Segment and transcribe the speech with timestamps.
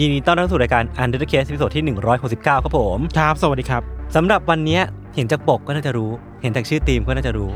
[0.00, 1.84] ยินดีต้อนรับสู่รายการ Untitled Case ตอนที่
[2.22, 3.82] 169 ครับผม ครับ สวัสดีครับ
[4.16, 4.82] สำหรับวันเนี้ย
[5.14, 6.10] เห็นจากปกก็น่าจะรู้
[6.42, 7.50] เห็นจากชื่อทีมก็น่าจะรู้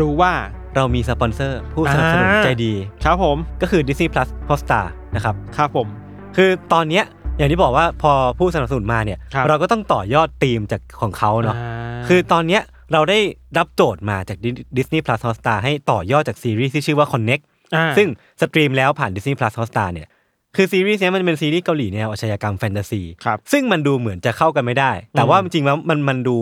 [0.00, 0.32] รู้ว่า
[0.74, 2.72] เรามีสปอนเซอร์ ผู้สนับสนุนอ่าใจดี
[3.04, 5.86] ครับผม ก็คือ Disney Plus Hotstar นะครับ ครับผม
[6.36, 7.04] คือตอนเนี้ย
[7.38, 13.18] อย่างที่บอกว่าพอผู้สนับสนุนมาเนี่ยครับเราก็ต้องต่อยอดธีมจากของเขาเนาะอ่าคือตอนเนี้ยเราได้
[13.58, 14.38] รับโจทย์มาจาก
[14.76, 17.42] Disney Plus Hotstar ให้ต่อยอดจากซีรีส์ที่ชื่อว่า Connect
[17.74, 18.08] อ่าซึ่ง
[18.40, 20.08] stream แล้วผ่าน Disney Plus Hotstar เนี่ย
[20.56, 26.36] คือซีรีส์เนี้ยมันเป็นซีรีส์เกาหลีแนวอาชญากรรมแฟนตาซีครับซึ่งมันดูเหมือนจะเข้ากันไม่ได้ แต่ว่าจริงๆแล้วมันมันดู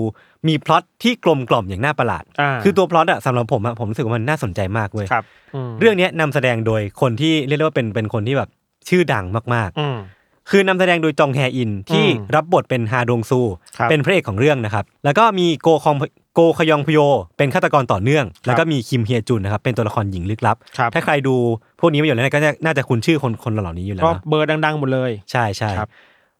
[0.49, 5.25] มีพล็อตที่กลมกล่อมอย่างน่าประหลาด อ่า คือตัวพล็อตอะสำหรับผมอะผมรู้สึกว่ามันน่าสนใจมากเว้ยครับ
[5.69, 8.49] มเรื่องเนี้ยนำแสดงโดยคนที่เรียกได้ว่าเป็นเป็นคนที่แบบ
[8.89, 13.41] ชื่อดังมากอืม ๆ คือนำแสดงโดยจองแฮอินที่อืมรับบทเป็นฮาดงซู
[13.79, 15.97] ครับ เป็นพระเอกของเรื่องนะครับแล้วก็มีโกคอง
[16.35, 16.99] โกคยองพโย
[17.37, 21.35] เป็นฆาตกรต่อเนื่อง แล้วก็มีคิมเฮียจุนนะครับเป็นตัวละครหญิงลึกลับครับถ้าใครดู
[21.81, 25.89] พวกนี้มาอยู่แล้วเนี่ยก็จะน่าจะคุ้นชื่อคนคนเหล่านี้อยู่แล้วก็เนอะเบอร์ดังๆหมดเลย ใช่ใช่ครับ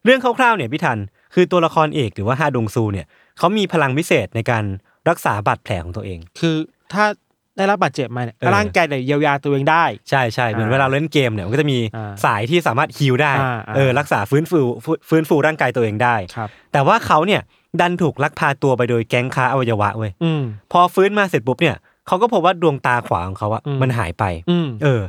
[0.05, 0.97] เรื่องคร่าวๆเนี่ยพี่ทัน
[1.33, 3.05] คือตัวละครเอกหรือว่าฮาดงซูเนี่ย
[3.37, 4.63] เขามีพลังพิเศษในการ
[5.09, 6.55] รักษาบาดแผลของตัวเอง คือ
[6.93, 7.05] ถ้า
[7.57, 17.41] ได้รับบาดเจ็บมาเนี่ยเออร่างกายเนี่ยเยียวยาตัวเองได้ ใช่ใช่เหมือนอ่าเวลาเราเล่นเกมเนี่ยมันก็จะมีอ่าสายที่สามารถฮิลได้อ่าอ่าเออรักษาฟื้นฟูฟื้นฟื้นฟูร่างกายตัวเองได้ครับแต่ว่าเขาเนี่ย
[17.79, 21.75] ดันถูกลักพาตัวไปโดยแก๊งค้าอวัยวะเว้ยอืม พอฟื้นมาเสร็จปุ๊บเนี่ย
[22.07, 25.01] เขาก็พบว่าดวงตาขวาของเขาอะอืม มันหายไป อืม เออ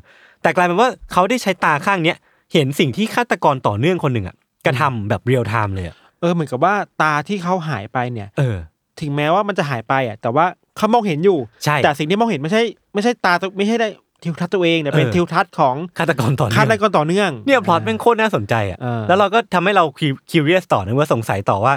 [0.42, 2.18] แต่กลายเป็นว่าเขาได้ใช้ตาข้างเนี้ย
[2.52, 4.36] เห็นสิ่งที่ฆาตกรต่อเนื่องคนหนึ่งอะ
[4.66, 8.56] กระทำแบบเรียลไทม์เลยอะเออเหมือนกับว่าตาที่เขาหายไปเนี่ย เออ
[9.00, 10.46] ถึงแม้ว่ามันจะหายไปอะ แต่ว่า
[10.76, 12.62] เขามองเห็นอยู่ ใช่แต่สิ่งที่มองเห็นไม่ใช่
[12.94, 13.88] ไม่ใช่ตาตัวไม่ใช่ได้
[14.22, 19.84] ทิวทัศน์ตัวเองแต่เป็นเออ ทิวทัศน์ของฆาตกรต่อเนื่ฆาองตกรต่อเนื่อง เนี่ยพล็อตแม่งโคตรน่าสนใจอะเออ แล้วเราก็ทำให้เรา
[20.30, 21.74] curious ต่อนะว่าสงสัยต่อว่า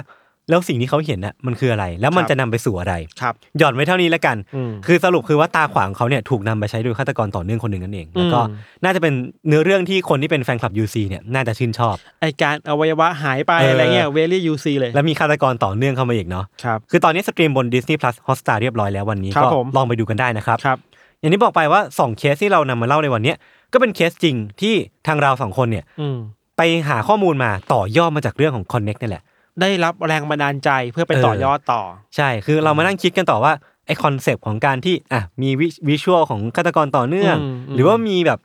[0.48, 9.14] แล้วสิ่งที่เขาเห็นน่ะมันคืออะไร แล้วมันครับจะนำไปสู่อะไรครับหย่อนไว้เท่านี้แล้วกันอืมคือสรุปคือว่าตาขวาของเขาเนี่ยถูกนำไปใช้โดยฆาตกรต่อเนื่องคนหนึ่งนั่นเองแล้วก็อืมน่าจะเป็น
[9.48, 20.78] เนื้อเรื่องที่คนที่เป็นแฟนคลับ UC เนี่ยน่าจะชื่นชอบไอการอวัยวะหายไปเออออะไรเงี้ยเวลี่ยูซีเลยและมีฆาตกรต่อเนื่องเข้ามาอีกเนาะครับคือตอนนี้ stream บน Disney Plus Hotstar เรียบร้อยแล้ววันนี้ครับก็ผมลองไปดูกันได้นะครับครับ
[21.20, 23.36] อย่างที่บอกไปว่า2เคสที่เรานำมาเล่าในวันเนี้ย
[23.72, 24.74] ก็เป็นเคสจริงที่
[25.06, 26.18] ทางเราสองคนเนี่ยอืม
[26.56, 29.22] ไปหาข้อมูลมาต่อยอดมาจากเรื่องของ Connect นี่แหละ
[29.60, 31.82] ได้รับแรงบันดาลใจเพื่อไปเออต่อยอดต่อ
[32.16, 33.52] ใช่คือเรามานั่งคิดกันต่อว่า
[33.86, 35.50] ไอ concept ของการที่อะมี
[35.88, 38.38] visual ของฆาตกรต่อเนื่องอืมอืมหรือว่ามีแบบ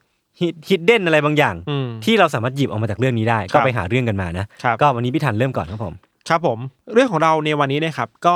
[0.70, 5.94] hidden อะไรบางอย่างอืมที่เราสามารถหยิบออกมาจากเรื่องนี้ได้ครัก็ไปหาเรื่องกันมานะครับก็วันนี้พี่ธัญเริ่มก่อนครับผม
[6.30, 6.60] ครับผม
[6.94, 8.36] เรื่องของเราในวันนี้นะครับ ก็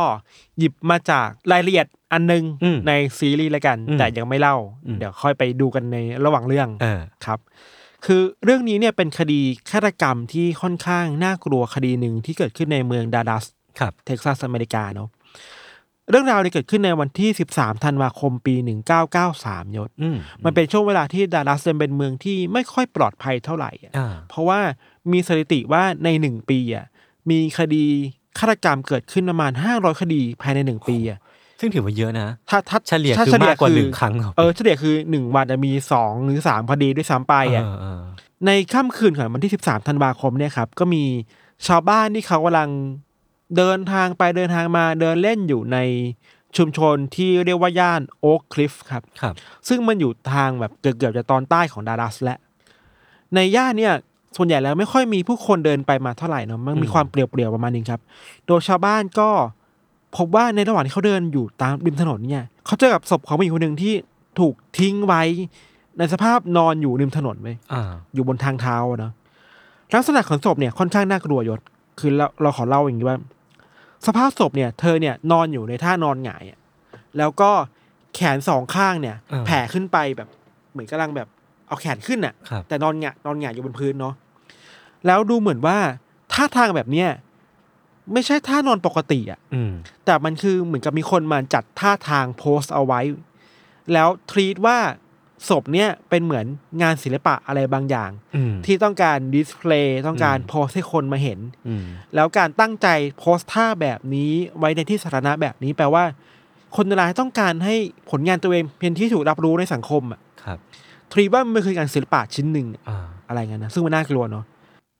[0.59, 7.40] หยิบมาจากรายละเอียดอันหนึงอืมในซีรีส์แล้วกันอืมแต่ยังไม่เล่าอืมเดี๋ยวค่อยไปดูกันในระหว่างเรื่องเออครับ
[8.05, 13.45] คือเรื่องนี้เนี่ยเป็นคดีฆาตกรรมที่ค่อนข้างน่ากลัวคดีหนึ่งที่เกิดขึ้นในเมืองดัลลัส
[13.79, 15.09] ครับเท็กซัสอเมริกาเนาะ
[16.09, 18.55] เรื่องราวเนี่ยเกิดขึ้นในวันที่ 13 ธันวาคมปี
[19.16, 24.59] 1993 ยศอืมมันเป็นช่วงเวลาที่ดัลลัสเป็นเมืองที่ไม่ค่อยปลอดภัยเท่าไหร่อะอ่าเพราะว่า
[25.11, 26.85] มีสถิติว่าในหนึ่งปีอะ
[27.29, 27.85] มีคดี
[28.39, 31.19] ฆาตกรรมเกิดขึ้นประมาณ 500 คดีภายในหนึ่งปีอะ
[31.59, 38.01] ซึ่งถือว่าเยอะนะ ถ้าถ้าเฉลี่ยถ้คือมากกว่าหนึ่งครั้งเออเฉลี่ยคือหนึ่งวันจะมีสองหรือสามคดีด้วยซ้ำไปอะเออเออ
[38.45, 41.03] ในค่ำคืนของวันที่13ธันวาคมเนี่ยครับ ก็มี
[41.67, 42.69] ชาวบ้านที่เขากำลัง
[43.57, 45.77] เดินทางไปเดินทางมาเดินเล่นอยู่ใน
[46.57, 49.34] ชุมชนที่เรียกว่าย่านโอ๊คคลิฟครับครับ
[49.67, 52.37] ซึ่งมันอยู่ทางแบบเกือบๆจะตอนใต้ของดัลลัสและ
[53.35, 53.93] ในย่านเนี่ย
[54.37, 58.01] ส่วนใหญ่แล้วไม่ค่อยมีผู้คนเดินไปมาเท่าไหร่เนาะมันมีอืมความเปลี่ยวๆประมาณนึงครับ
[58.47, 59.29] โดยชาวบ้านก็
[60.17, 63.94] พบว่าในระหว่างที่เขาเดินอยู่ตามริมถนนเนี่ยเขาเจอกับศพของผู้หญิงคนหนึ่งที่
[64.40, 65.23] ถูกทิ้งไว้
[65.97, 69.12] ในสภาพนอนอยู่ริมถนนไว้ยอ่าอยู่บนทางเท้าอะเนาะ
[69.96, 71.59] ลักษณะของศพเนี่ยค่อนข้างน่ากลัวยศ
[72.00, 73.17] คือเราเราขอเล่าอย่างนี้ว่า
[74.08, 76.59] สภาพศพเนี่ย เธอเนี่ยนอนอยู่ในท่านอนหงายอะ
[77.18, 77.52] แล้วก็
[78.16, 80.29] แขนสองข้างเนี่ยอ่าแผ่ขึ้นไปแบบ
[80.72, 81.28] เหมือนกำลังแบบ
[81.68, 84.14] เอาแขนขึ้นอะครับแต่นอนหงายนอนหงายอยู่บนพื้นเนาะ
[85.06, 85.78] แล้วดูเหมือนว่า
[86.34, 87.09] ท่าทางแบบเนี้ย
[88.13, 89.72] ไม่ใช่ท่านอนปกติอะอืม
[90.05, 93.02] แต่มันคือเหมือนกับมีคนมาจัดท่าทางโพสต์เอาไว้
[93.93, 94.78] แล้วทรีตว่า
[95.49, 96.46] ศพเนี่ยเป็นเหมือน
[96.81, 101.84] งานศิลปะอะไรบางอย่างอืมที่ต้องการดิสเพลย์ต้องการอืมโพสต์ให้คนมาเห็นอืม
[102.16, 102.87] แล้วการตั้งใจ
[103.19, 106.03] โพสต์ท่าแบบนี้ไว้ในที่สาธารณะแบบนี้แปลว่า
[106.75, 107.75] คนร้ายต้องการให้
[108.11, 110.58] ผลงานตัวเองเป็นที่ถูกรับรู้ในสังคมอะครับ
[111.11, 114.46] ทรีตว่ามันคืองานศิลปะชิ้นหนึ่งอะอ่าอะไรเงี้ยนะซึ่งมันน่ากลัวเนาะ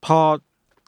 [0.06, 0.19] พอ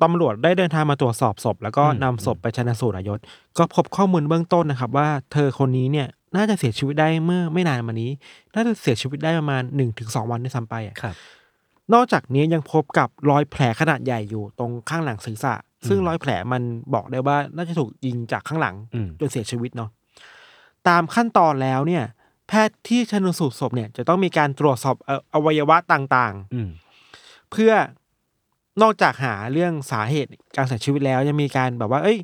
[0.03, 3.19] ตำรวจได้เดินทางมาตรวจสอบศพ แล้วก็อืมนำศพไปชันสูตรอะยศ
[3.57, 8.11] ก็พบข้อมูลเบื้องต้นนะครับ ว่าเธอคนนี้เนี่ยน่าจะเสียชีวิตได้เมื่อไม่นานมานี้
[8.55, 11.15] น่าจะเสียชีวิตได้ประมาณหนึ่งถึงสองวันด้วยซ้ำไปอะครับ
[11.93, 15.53] นอกจากนี้ยังพบกับรอยแผลขนาดใหญ่อยู่ตรงข้างหลังศีรษะ
[15.87, 16.61] ซึ่งรอยแผลมัน
[16.93, 19.89] บอกได้ว่าน่าจะถูกยิงจากข้างหลังอืมจนเสียชีวิตเนาะ
[20.87, 22.03] ตามขั้นตอนแล้วเนี่ย
[22.47, 26.69] แพทย์ที่ชันสูตรศพเนี่ย จะต้องมีการตรวจสอบเอ่ออวัยวะต่างๆอืม
[27.51, 27.71] เพื่อ
[28.81, 32.19] นอกจากหาเรื่องสาเหตุการเสียชีวิตแล้วยังมีการแบบว่า เอ้ย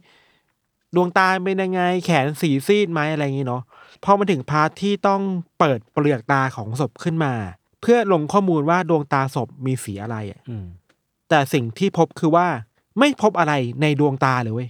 [0.95, 3.63] ดวงตาเป็นยังไง แขนสีซีดไหมอะไรอย่างงี้เนาะ
[4.03, 5.21] พอมาถึงพาร์ทที่ต้อง
[5.59, 7.33] เปิดเปลือกตาของศพขึ้นมา
[7.81, 10.65] เพื่อลงข้อมูลว่าดวงตาศพมีสีอะไรอะอืม
[11.29, 12.47] แต่สิ่งที่พบคือว่า
[12.99, 14.69] ไม่พบอะไรในดวงตาเลยเว้ย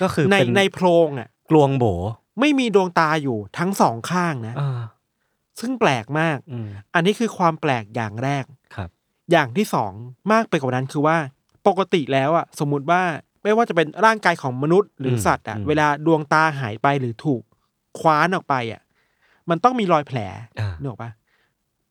[0.00, 1.84] ก็คือในเป็นในโพรงอะ กลวงโบ
[2.40, 4.80] ไม่มีดวงตาอยู่ทั้งสองข้างนะอ่า
[5.60, 8.44] ซึ่งแปลกมากอืมอันนี้คือความแปลกอย่างแรก
[8.74, 8.90] ครับ
[9.30, 9.92] อย่างที่สอง
[10.32, 11.16] มากไปกว่านั้นคือว่า
[11.66, 13.02] ปกติแล้วอะสมมุติว่า
[13.42, 17.42] ไม่ว่าจะเป็นร่างกายของมนุษย์หรืออมสัตว์อะอืมเวลาดวงตาหายไปหรือถูก
[17.98, 18.82] คว้านออกไปอะ
[19.50, 20.18] มันต้องมีรอยแผล
[20.60, 21.10] อ่านึกออกปะ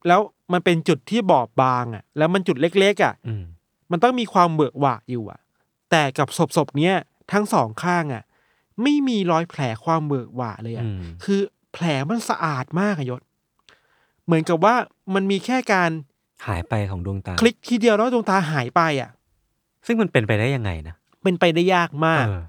[0.08, 0.20] แล้ว
[0.54, 3.44] มันเป็นจุดที่บอบบางอะแล้วมันจุดเล็กๆอะอืม
[3.92, 5.40] มันต้องมีความเบิกหวะอยู่อะ
[5.92, 6.96] แต่กับศพศพๆเนี้ย
[7.32, 8.24] ทั้งสองข้างอะ
[8.82, 11.40] ไม่มีรอยแผลความเบิกหวะเลยอะอืมคือ
[11.74, 13.22] แผลมันสะอาดมากอะยศ
[14.26, 14.76] เหมือนกับว่า
[15.14, 15.92] มันมีแค่การ
[16.48, 19.10] หายไปของดวงตา คลิกทีเดียวแล้วดวงตาหายไปอะ
[19.86, 22.42] ซึ่งมันเป็นไปได้ยังไงนะ เป็นไปได้ยากมาก เออ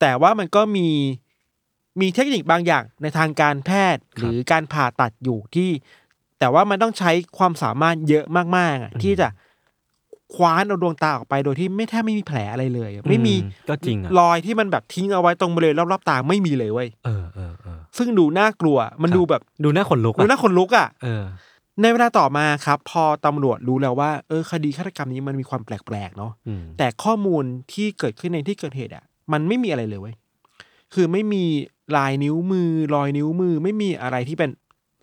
[0.00, 0.88] แต่ว่ามันก็มี
[2.00, 5.70] มีเทคนิคบางอย่างในทางการแพทย์ครับหรือการผ่าตัดอยู่ที่
[6.38, 8.24] แต่ว่ามันต้องใช้ความสามารถเยอะ
[8.56, 9.28] มากๆอะที่จะ
[10.34, 21.24] คว้านเอาดวงตาออกไปโดยที่ไม่แทบไม่มีแผลอะไรเลยอะไม่มีอืก็จริงอะรอยที่มันแบบทิ้งเอาไว้ตรงบริเวณรอบๆตาไม่มีเลยเว้ยเออเออเออซึ่งดูน่ากลัว มันครับดูแบบดูน่าขนลุกดูอะน่าขนลุกอะ เออ
[21.82, 30.14] ในเวลาต่อมาครับ พอตำรวจรู้แล้วว่าเออคดีฆาตกรรมนี้มันมีความแปลกๆเนาะอืม แต่ข้อมูลที่เกิดขึ้นในที่เกิดเหตุอะ มันไม่มีอะไรเลยเว้ย
[30.94, 31.44] คือไม่มี
[31.96, 34.50] ลายนิ้วมือ รอยนิ้วมือ ไม่มีอะไรที่เป็น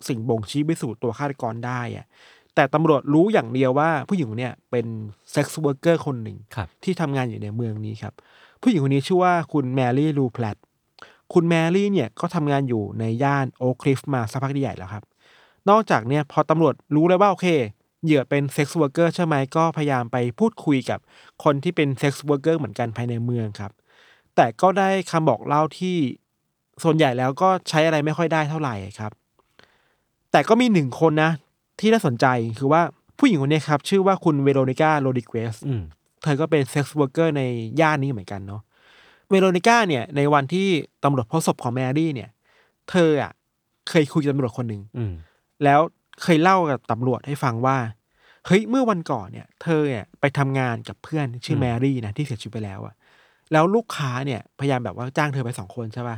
[0.08, 2.06] สิ่งบ่งชี้ไปสู่ตัวฆาตกรได้อะ
[2.54, 4.86] แต่ตำรวจรู้อย่างเดียวว่า ผู้หญิงคนเนี้ยเป็น
[5.32, 8.14] sex worker คนหนึ่ง ครับ ที่ทำงานอยู่ในเมืองนี้ครับ
[8.62, 10.56] ผู้หญิงคนนี้ชื่อว่าคุณแมรี่ลูแพลต
[11.32, 15.04] คุณแมรี่เนี่ยก็ทำงานอยู่ในย่านโอคลิฟมาสักพักใหญ่แล้วครับ
[15.70, 17.48] นอกจากเนี่ยพอตำรวจรู้เลยว่าโอเค
[18.04, 20.98] เหยื่อเป็น sex worker ใช่ไหมก็พยายามไปพูดคุยกับ
[21.44, 23.72] คนที่เป็น sex worker เหมือนกันภายในเมืองครับ
[24.36, 25.96] แต่ก็ได้คำบอกเล่าที่
[26.82, 29.12] ส่วนใหญ่แล้วก็ใช้อะไรไม่ค่อยได้เท่าไหร่ครับ
[30.32, 31.30] แต่ก็มีหนึ่งคนนะ
[31.80, 32.26] ที่น่าสนใจ
[32.58, 32.82] คือว่า
[33.18, 35.56] ผู้หญิงคนนี้ครับ ชื่อว่าคุณเวโรนิก้าโรดริเกซ
[36.22, 37.42] เธอก็เป็นเซ็กซ์ว r ร์เกอร์ใน
[37.80, 38.62] ย่านนี้เหมือนกันเนาะ
[39.30, 40.68] เวโรนิก้าเนี่ยในวันที่
[41.04, 42.30] ตำรวจพบศพของแมรี่เนี่ย
[42.90, 43.32] เธออะ
[43.88, 44.82] เคยคุยกับตำรวจคนหนึ่ง
[45.64, 45.80] แล้ว
[46.22, 47.76] เคยเล่ากับตำรวจให้ฟังว่า
[48.46, 52.94] เฮ้ยเมื่อวันก่อนเนี่ย เธอเนี่ยไปทำงานกับเพื่อนชื่อแมรี่นะที่เสียชีวิตไปแล้วอะ
[53.52, 56.16] แล้วลูกค้าเนี่ยพยายามแบบว่าจ้างเธอไปสองคนใช่ป่ะ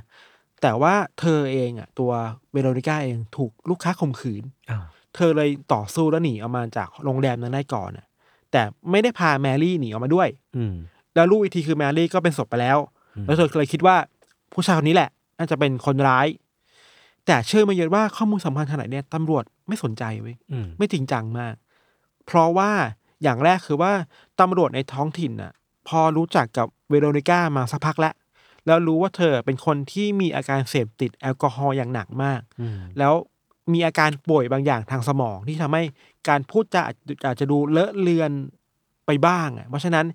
[0.63, 2.11] แต่ว่าเธอเองอะตัว
[2.53, 4.85] เวโรนิก้าเองถูกลูกค้าข่มขืนอ้าว
[5.15, 8.07] เธอเลยต่อสู้แล้วหนีออกมาจากโรงแรมนั้นได้ก่อนน่ะ
[8.53, 10.75] แต่ไม่ได้พาแมรี่หนีออกมาด้วย อืม
[11.15, 12.79] แล้วรู้อีกทีคือแมรี่ก็เป็นศพไปแล้ว
[13.17, 13.97] อืมแล้วเธอเลยคิดว่า
[14.53, 16.27] ผู้ชายคนนี้แหละน่าจะเป็นคนร้าย
[17.29, 21.55] แต่เชื่อมาเยอะว่าข้อมูลสำคัญขนาดเนี้ยตำรวจไม่สนใจเว้ยอืมไม่จริงจังมาก
[22.27, 22.71] เพราะว่า
[23.23, 23.93] อย่างแรกคือว่า
[24.41, 25.53] ตำรวจในท้องถิ่นน่ะ
[25.89, 28.15] พอรู้จักกับเวโรนิก้ามาสักพักแล้ว
[28.67, 33.15] แล้วรู้ว่าเธอเป็นคนที่มีอาการเสพติดแอลกอฮอล์อย่างหนักมาก อืมแล้ว
[33.73, 35.83] มีอาการป่วยบางอย่างทางสมองที่ทำให้
[36.29, 38.31] การพูดจาอาจอาจจะดูเลอะเลือน
[39.07, 40.07] ไปบ้างอะเพราะฉะนั้น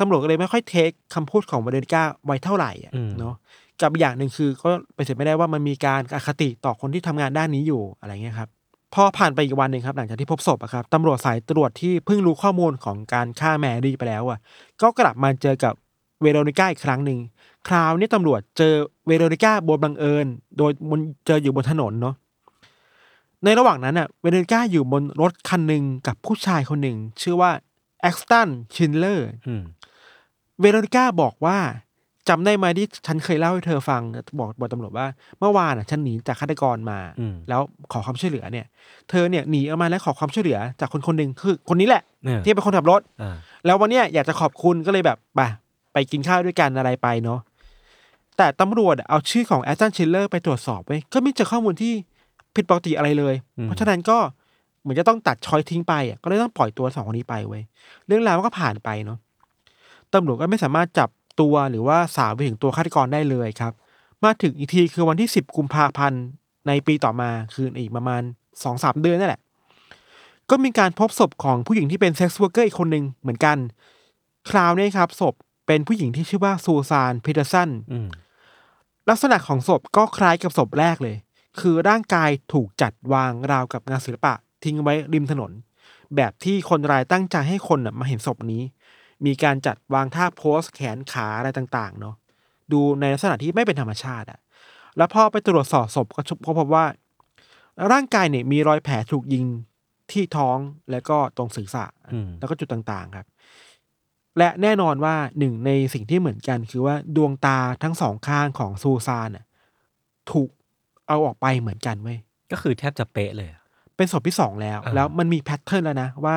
[0.00, 3.34] ตำรวจก็เลยไม่ค่อยเทคคำพูดของเวเดนก้าไว้เท่าไหร่อะเนาะ
[3.82, 8.48] กับอีกอย่างหนึ่งคือก็ไปนเสร็จไม่ได้ว่ามันมีการอคติต่อคนที่ทำงานด้านนี้อยู่อะไรเงี้ยครับ
[8.94, 14.38] พอผ่านไปอีกวันหนึ่งครับ หลังจากที่พบศพอะครับตำรวจสายตรวจที่เพิ่งรู้ข้อมูลของการฆ่าแมรี่ไปแล้วอะ
[14.82, 15.74] ก็กลับมาเจอกับ
[16.22, 17.18] เวโรนิก้าอีกครั้งหนึ่ง
[17.68, 18.72] คราวนี้ตำรวจเจอ
[19.06, 20.26] เวโรนิก้าแบบบังเอิญ
[20.58, 22.14] โดยมันเจออยู่บนถนนเนาะ
[23.44, 27.50] ในระหว่างนั้นอะเวโรนิก้าอยู่บนรถคันหนึ่งกับผู้ชายคนหนึ่ง ชื่อว่า
[28.00, 29.62] แอ็กสตันชินเลอร์อืม
[30.60, 31.58] เวโรนิก้าบอกว่า
[32.30, 34.02] จำได้ไหมที่ฉันเคยเล่าให้เธอฟัง
[34.38, 35.06] บอกบอกตำรวจว่า
[35.38, 37.60] เมื่อวานอะฉันหนีจากฆาตกรมาอืมแล้ว
[37.92, 38.66] ขอความช่วยเหลือเนี่ย
[39.10, 45.40] เธอเนี่ยหนีออกมาแล้วขอความช่วยเหลือ จากคนคนหนึ่งคือคนนี้แหละเนี่ยที่เป็นคนขับรถอ่าแล้ววันเนี้ยอยากจะขอบคุณก็เลยแบบไป
[45.92, 47.40] ไปกินข้าวด้วยกันอะไรไปเนาะ
[48.36, 51.92] แต่ตำรวจเอาชื่อของแอสตันชิลเลอร์ไปตรวจสอบไว้ยก็ไม่เจอข้อมูลที่
[52.54, 54.18] ผิดปกติอะไรเลยอืมเพราะฉะนั้นก็
[54.80, 57.62] เหมือนจะต้องตัดชอยทิ้งไปอะก็เลยต้องปล่อยตัวสองคนนี้ไปเว้ย
[58.06, 59.18] เรื่องราวก็ผ่านไปเนาะ
[60.14, 61.08] ตำรวจก็ไม่สามารถจับ
[61.40, 63.72] ตัวหรือว่าสาวไปถึงตัวฆาตกรได้เลยครับ
[64.24, 66.22] มาถึงอีกทีคือวันที่สิบกุมภาพันธ์
[66.66, 68.22] ในปีต่อมาคืออีกประมาณ
[68.62, 69.42] สองสามเดือนนั่นแหละ
[70.50, 73.56] ก็มีการพบศพของผู้หญิงที่เป็น sex worker อีกคนหนึ่งเหมือนกัน
[74.50, 75.34] คราวนี้ครับศพ
[75.66, 78.08] เป็นผู้หญิงที่ชื่อว่าซูซานพีเตอร์สันอืม
[79.08, 81.16] ลักษณะของศพก็คล้ายกับศพแรกเลย
[81.60, 85.52] คือร่างกายถูกจัดวางราวกับงานศิลปะ ทิ้งไว้ริมถนน
[86.16, 88.62] แบบที่คนร้ายตั้งใจให้คนน่ะมาเห็นศพนี้
[89.26, 92.14] มีการจัดวางท่าโพสแขนขาอะไรต่างๆเนาะ
[92.72, 94.40] ดูในลักษณะที่ไม่เป็นธรรมชาติอะ
[94.96, 96.06] แล้วพอไปตรวจสอบศพ
[96.46, 96.84] ก็พบว่า
[97.92, 99.44] ร่างกายเนี่ยมีรอยแผลถูกยิง
[100.12, 100.58] ที่ท้อง
[100.90, 103.26] แล้วก็ตรงศีรษะอืมแล้วก็จุดต่างๆครับ
[104.38, 109.44] และแน่นอนว่าหนึ่งในสิ่งที่เหมือนกัน คือว่าดวงตาทั้งสองข้างของซูซานน่ะ
[110.30, 110.50] ถูก
[111.08, 112.18] เอาออกไปเหมือนกันเว้ย
[112.50, 113.60] ก็คือแทบจะเป๊ะเลยอะ
[113.96, 116.36] เป็นศพที่สองแล้วอ่าแล้วมันมี pattern แล้วนะว่า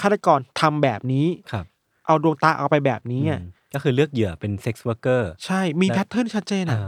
[0.00, 1.66] ฆาตกรทำแบบนี้ครับ
[2.06, 6.78] เอาดวงตาเอาไปแบบนี้อะอืมก็คือเลือกเหยื่อเป็น sex worker ใช่มีและ patternทิร์นชัดเจนอะ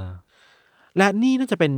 [0.96, 1.72] และนี่น่าจะเป็น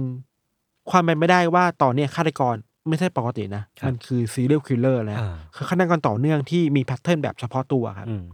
[0.91, 2.55] ความเป็นไปได้ว่าตอนเนี้ยฆาตกร
[2.89, 8.25] ไม่ใช่ปกตินะครับมันคือ serial killer แล้วอ่าคือฆาตกรต่อเนื่องที่มี pattern แบบเฉพาะตัวครับอืม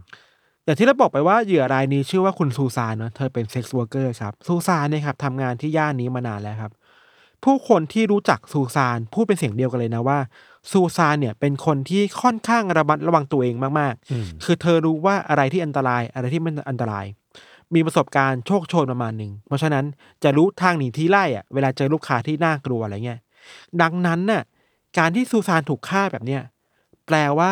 [0.65, 6.71] อย่างที่เราบอกไปว่าเหยื่อรายนี้ชื่อว่าคุณซูซานเนาะเธอเป็น sex worker ครับซูซานเนี่ยครับทำงานที่ย่านนี้มานานแล้วครับ
[7.43, 10.17] ผู้คนที่รู้จักซูซานพูดเป็นเสียงเดียวกันเลยนะว่า
[10.71, 17.05] ซูซานเนี่ยเป็นคนที่ค่อนข้างระมัดระวังตัวเองมากอืมๆคือเธอรู้ว่าอะไรที่อันตรายอะไรที่ไม่อันตราย
[17.75, 19.85] มีประสบการณ์โชคโชนประมาณหนึ่ง เพราะฉะนั้น
[20.23, 23.19] จะรู้ทางหนีทีไล่อะเวลาเจอลูกค้าที่น่ากลัวอะไรเงี้ย
[23.81, 24.43] ดังนั้นน่ะ
[24.97, 26.41] การที่ซูซานถูกฆ่าแบบเนี้ย
[27.05, 27.51] แปลว่า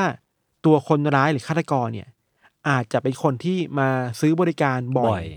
[0.66, 2.10] ตัวคนร้ายหรือฆาตกรเนี่ย
[2.70, 3.90] อาจจะเป็นคนที่มา
[4.20, 5.28] ซื้อบริการบ่บ่ออยย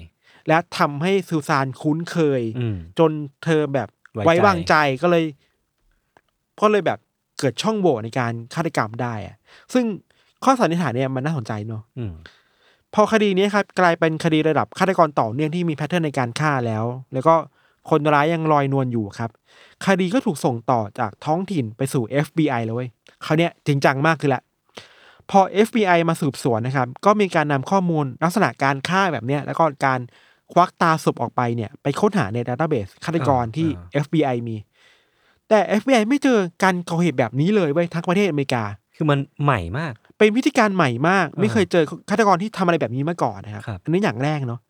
[0.49, 3.11] และทำให้ซูซานคุ้นเคยอืมจน
[3.45, 5.25] เธอแบบไว้ไว้ใจวางใจก็เลย
[6.61, 6.99] ก็เลยแบบ
[7.39, 9.37] เกิดช่องโหว่ในการฆาตกรรมได้อะ
[9.73, 9.85] ซึ่ง
[10.45, 12.15] ข้อสันนิษฐานเนี่ยมันน่าสนใจเนอะอืม
[12.95, 17.35] พอคดีนี้ครับกลายเป็นคดีระดับฆาตกรต่อเนื่องที่มีแพทเทิร์นในการฆ่าแล้ว แล้วก็
[17.91, 19.31] คนร้ายยังลอยนวลอยู่ครับ
[19.87, 22.89] คดีก็ถูกส่งต่อจากท้องถิ่นไปสู่ FBI เลยเว้ย
[23.23, 24.43] เขาวเนี้ยจริงจังมากคือละ
[25.31, 30.01] พอ FBI มาสืบสวนนะครับ ก็มีการนำข้อมูลลักษณะการฆ่าแบบเนี้ยแล้วก็การ
[30.53, 33.69] ควักตาศพออกไปเนี่ย ไปค้นหาในดัตเตอร์เบสฆาตกรที่
[34.05, 34.57] FBI มี
[35.49, 38.65] แต่ FBI ไม่เจอการก่อเหตุแบบนี้เลยเว้ยทั้งประเทศอเมริกา
[38.97, 44.61] คือมันใหม่มาก เป็นวิธีการใหม่มาก ไม่อ่าเคยเจอฆาตกรที่ทำอะไรแบบนี้มาก่อนนะครับ ครับ อันนี้อย่างแรกเนาะ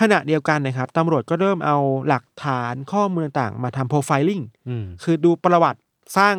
[0.00, 1.76] ขณะเดียวกันนะครับตำรวจก็เริ่มเอา
[2.08, 5.78] หลักฐานข้อมูลต่างๆ มาทำโปรไฟลิ่งอืมคือดูประวัติ
[6.18, 6.34] สร้าง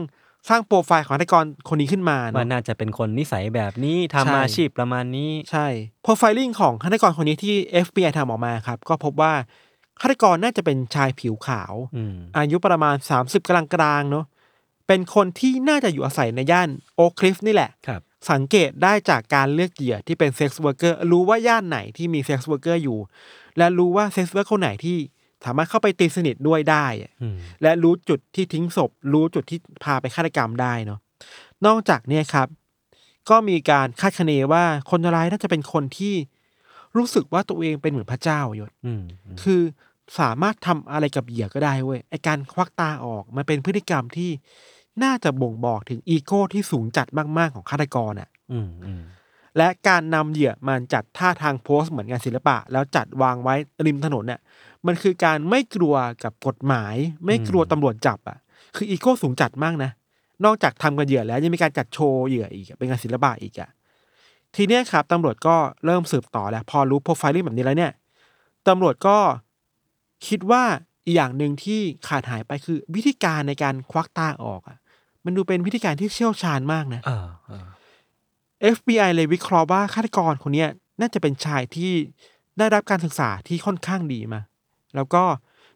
[0.49, 5.67] สร้างโปรไฟล์ของฆาตกรคนนี้ขึ้นมาว่าเนาะน่าจะเป็นคนนิสัยแบบนี้ใช่ทำอาชีพประมาณนี้ ใช่
[6.03, 7.55] profiling ของฆาตกรคนนี้ที่
[7.85, 9.33] FBI ทำออกมาครับ ก็พบว่า
[10.01, 14.25] ฆาตกรน่าจะเป็นชายผิวขาวอืมอายุประมาณ 30กลางกลางๆเนาะ
[14.87, 18.01] เป็นคนที่น่าจะอยู่อาศัยในย่านโอคลิฟนี่แหละครับ
[18.31, 22.99] สังเกตได้จากการเลือกเหยื่อที่เป็นเซ็กซ์ r ว r ร์เกอร์รู้ว่าย่านไหนที่มีเซ็กซ์ r ว r ร์เกอร์อยู่
[23.57, 24.97] และรู้ว่าเซ็กซ์ r ว r ร์คนไหนที่
[25.45, 30.99] สามารถเข้าไปตีสนิทด้วยได้อะอืมและรู้จุดที่ทิ้งศพ รู้จุดที่พาไปฆาตกรรมได้เนาะ
[31.65, 32.47] นอกจากเนี่ยครับ
[33.29, 36.15] ก็มีการคาดคะเนว่าคนร้ายน่าจะเป็นคนที่
[36.97, 39.61] รู้สึกว่าตัวเองเป็นเหมือนพระเจ้ายศอืมอืมคือ
[40.19, 44.31] สามารถทำอะไรกับเหยื่อก็ได้เว้ยไอการควักตาออกมันเป็นพฤติกรรมที่
[45.03, 49.03] น่าจะบ่งบอกถึงอีโก้ที่สูงจัดมากๆของฆาตกรอะ อืมอืม
[49.57, 54.39] และการนำเหยื่อมันจัดท่าทางโพสเหมือนงานศิลปะ แล้วจัดวางไว้ริมถนนเนี่ย
[54.87, 58.37] มันคือการไม่กลัวกับกฎหมาย ไม่กลัวตำรวจจับอะ
[58.75, 59.91] คืออีโก้สูงจัดมากนะ
[60.45, 63.69] นอกจากทำกับเหยื่อแล้วยังมีการจัดโชว์เหยื่ออีกอะเป็นงานศิลปะอีกอะ
[64.55, 67.91] ทีเนี้ยครับตำรวจก็เริ่มสืบต่อแล้ว พอรู้โปรไฟลิ่งแบบนี้แล้วเนี่ย
[68.67, 69.17] ตำรวจก็
[70.27, 70.63] คิดว่า
[71.05, 74.77] อีกอย่างหนึ่งที่ขาดหายไปคือ วิธีการในการควักตาออกอะ
[75.25, 77.67] มันดูเป็นวิธีการที่เชี่ยวชาญมากนะอ่าอ่า
[78.75, 81.91] FBI เลยวิเคราะห์ว่าฆาตกรคนเนี้ยน่าจะเป็นชายที่
[82.57, 84.41] ได้รับการศึกษาที่ค่อนข้างดีมา
[84.95, 85.23] แล้วก็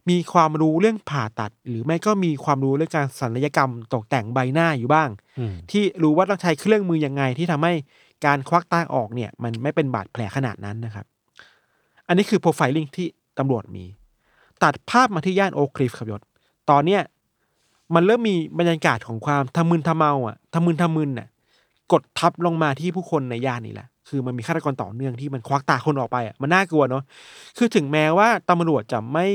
[0.09, 5.09] มีความรู้เรื่องผ่าตัด หรือไม่ก็มีความรู้เรื่องการศัลยกรรมตกแต่งใบหน้าอยู่บ้าง
[5.39, 7.73] อืมที่รู้ว่าต้องใช้เครื่องมือยังไงที่ทำให้
[8.25, 11.05] การควักตาออกเนี่ย มันไม่เป็นบาดแผลขนาดนั้นนะครับ
[12.07, 13.07] อันนี้คือโปรไฟลิ่งที่
[13.39, 13.85] ตำรวจมี
[14.63, 16.21] ตัดภาพมาที่ย่านโอคลิฟครับยศ
[16.69, 17.01] ตอนเนี้ย
[17.95, 21.27] มันเริ่มมีบรรยากาศของความทำมึนทำเมาอะทำมึนทำมึนน่ะ
[21.91, 27.03] กดทับลงมาที่ผู้คนในย่านนี่แหละ คือมันมีฆาตกรต่อเนื่องที่มันควักตาคนออกไปอะมันน่ากลัวเนาะ
[27.57, 29.27] คือถึงแม้ว่าตำรวจจะไม่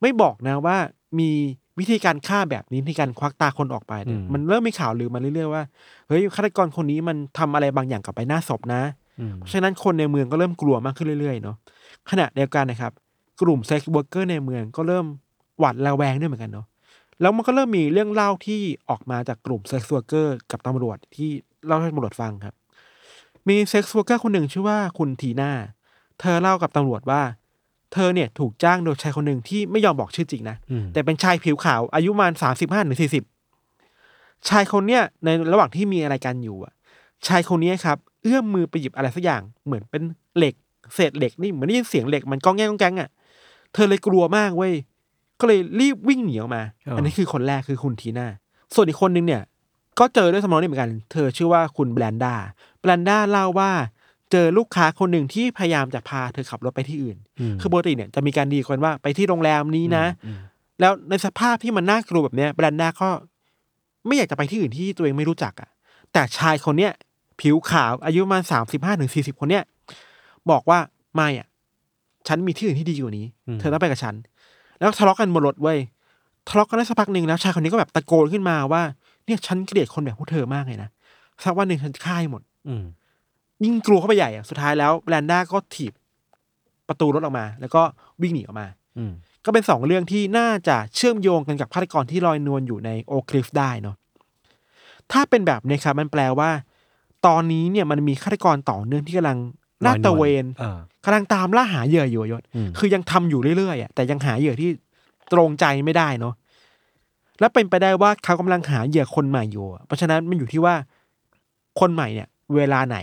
[0.00, 0.76] ไม่บอกนะว่า
[1.18, 1.30] มี
[1.78, 5.62] วิธีการฆ่าแบบนี้ที่การควักตาคนออกไปเนี่ยมันเริ่มมีข่าวลือมาเรื่อยๆว่า
[6.08, 8.82] เฮ้ยฆาตกรคนนี้มันทำอะไรบางอย่างกับใบหน้าศพนะ
[9.20, 11.56] อืมเพราะฉะนั้นคนในเมืองก็เริ่มกลัวมากขึ้นเรื่อยๆเนาะ
[12.10, 12.92] ขณะเดียวกันนะครับ
[13.40, 15.06] กลุ่ม sex worker ในเมืองก็เริ่ม
[15.58, 16.66] หวาดระแวงด้วยเหมือนกันเนาะ
[17.20, 21.30] แล้วมันก็เริ่มมีเรื่องเล่าที่ออกมาจากกลุ่ม sex worker กับตำรวจที่
[21.66, 22.54] เล่าให้ตำรวจฟังครับ
[23.48, 25.50] มี sex worker คนหนึ่งชื่อว่าคุณทีน่า
[26.20, 27.22] เธอเล่ากับตำรวจว่า
[27.92, 33.24] เธอเนี่ยถูกจ้างโดยชายคนหนึ่งที่ไม่ยอมบอกชื่อจริงนะอืมแต่เป็นชายผิวขาวอายุประมาณสามสิบห้าถึงสี่สิบ
[34.48, 36.72] ชายคนเนี้ยในระหว่างที่มีอะไรกันอยู่อะ
[37.26, 40.02] ชายคนเนี้ยครับเอื้อมมือไปหยิบอะไรสักอย่างเหมือนเป็น
[40.36, 40.54] เหล็ก
[40.94, 43.08] เศษเหล็กนี่เหมือนได้ยินเสียงเหล็กมันก้องแง่งก้องแกงอะ
[43.76, 44.74] เธอเลยกลัวมากเว้ย
[45.40, 48.28] ก็เลยรีบวิ่งหนีออกมาอ๋ออัอันนี้คือคนแรกคือคุณทีน่า
[48.74, 49.42] ส่วนอีกคนนึงเนี่ย
[49.98, 52.34] ก็เจอด้วยสมองนี่เหมือนกัน เธอชื่อว่าคุณแบรนด้า
[52.80, 53.70] แบรนด้าเล่าว่า
[54.32, 57.16] เจอลูกค้าคนหนึ่งที่พยายามจะพาเธอขับรถไปที่อื่น
[57.52, 60.38] มคือปกติเนี่ยจะมีการดีกันว่าไปที่โรงแรมนี้นะอืม
[60.80, 63.08] แล้วในสภาพที่มันน่ากลัวแบบเนี้ยแบรนด้าก็
[64.06, 65.70] ไม่อยากจะไปที่อื่นที่ตัวเองไม่รู้จักอะ่ะ
[66.12, 66.92] แต่ชายคนเนี้ย
[67.40, 69.64] ผิวขาวอายุประมาณสามสิบห้าถึงสี่สิบคนเนี้ย
[70.50, 70.78] บอกว่า
[71.14, 71.48] ไม่อะ
[72.28, 73.26] ฉันมีที่อื่นที่ดีกว่านี้
[73.60, 74.14] เธอต้องไปกับฉัน
[74.78, 75.78] แล้วทะเลาะกันบนรถเว้ย
[76.48, 78.82] ทะเลาะกันได้สักพักหนึ่งแล้วชายคนนี้ก็แบบตะโกนขึ้นมาว่า
[79.24, 80.88] เนี่ยฉันเกลียดคนแบบพวกเธอมากเลยนะ
[81.44, 82.84] สักวันหนึ่งฉันจะฆ่าให้หมด อืม
[83.64, 85.92] ยิ่งกลัวเข้าไปใหญ่อะสุดท้ายแล้วแบรนด้าก็ถีบ
[86.88, 87.82] ประตูรถออกมา แล้วก็
[88.22, 88.66] วิ่งหนีออกมา
[88.98, 89.12] อืม
[89.44, 93.96] ก็เป็นสองเรื่องที่น่าจะเชื่อมโยงกันกับฆาตกรที่ลอยนวลอยู่ในโอคลิฟได้เนาะ
[95.12, 96.50] ถ้าเป็นแบบนี้ครับมันแปลว่า
[97.26, 99.38] ตอนนี้เนี่ยมันมีฆาตกรต่อเนื่องที่กำลัง
[99.84, 104.70] ลาดตระเวนเออกำลังตามล่าหาเหยื่ออยู่อะยศอืมคือยังทำอยู่เรื่อยๆอะแต่ยังหาเหยื่อที่
[105.32, 106.34] ตรงใจไม่ได้เนาะ
[107.40, 110.74] และเป็นไปได้ว่าเขากำลังหาเหยื่อคนใหม่อยู่อะเพราะฉะนั้นมันอยู่ที่ว่า
[111.80, 112.96] คนใหม่เนี่ย เวลาไหน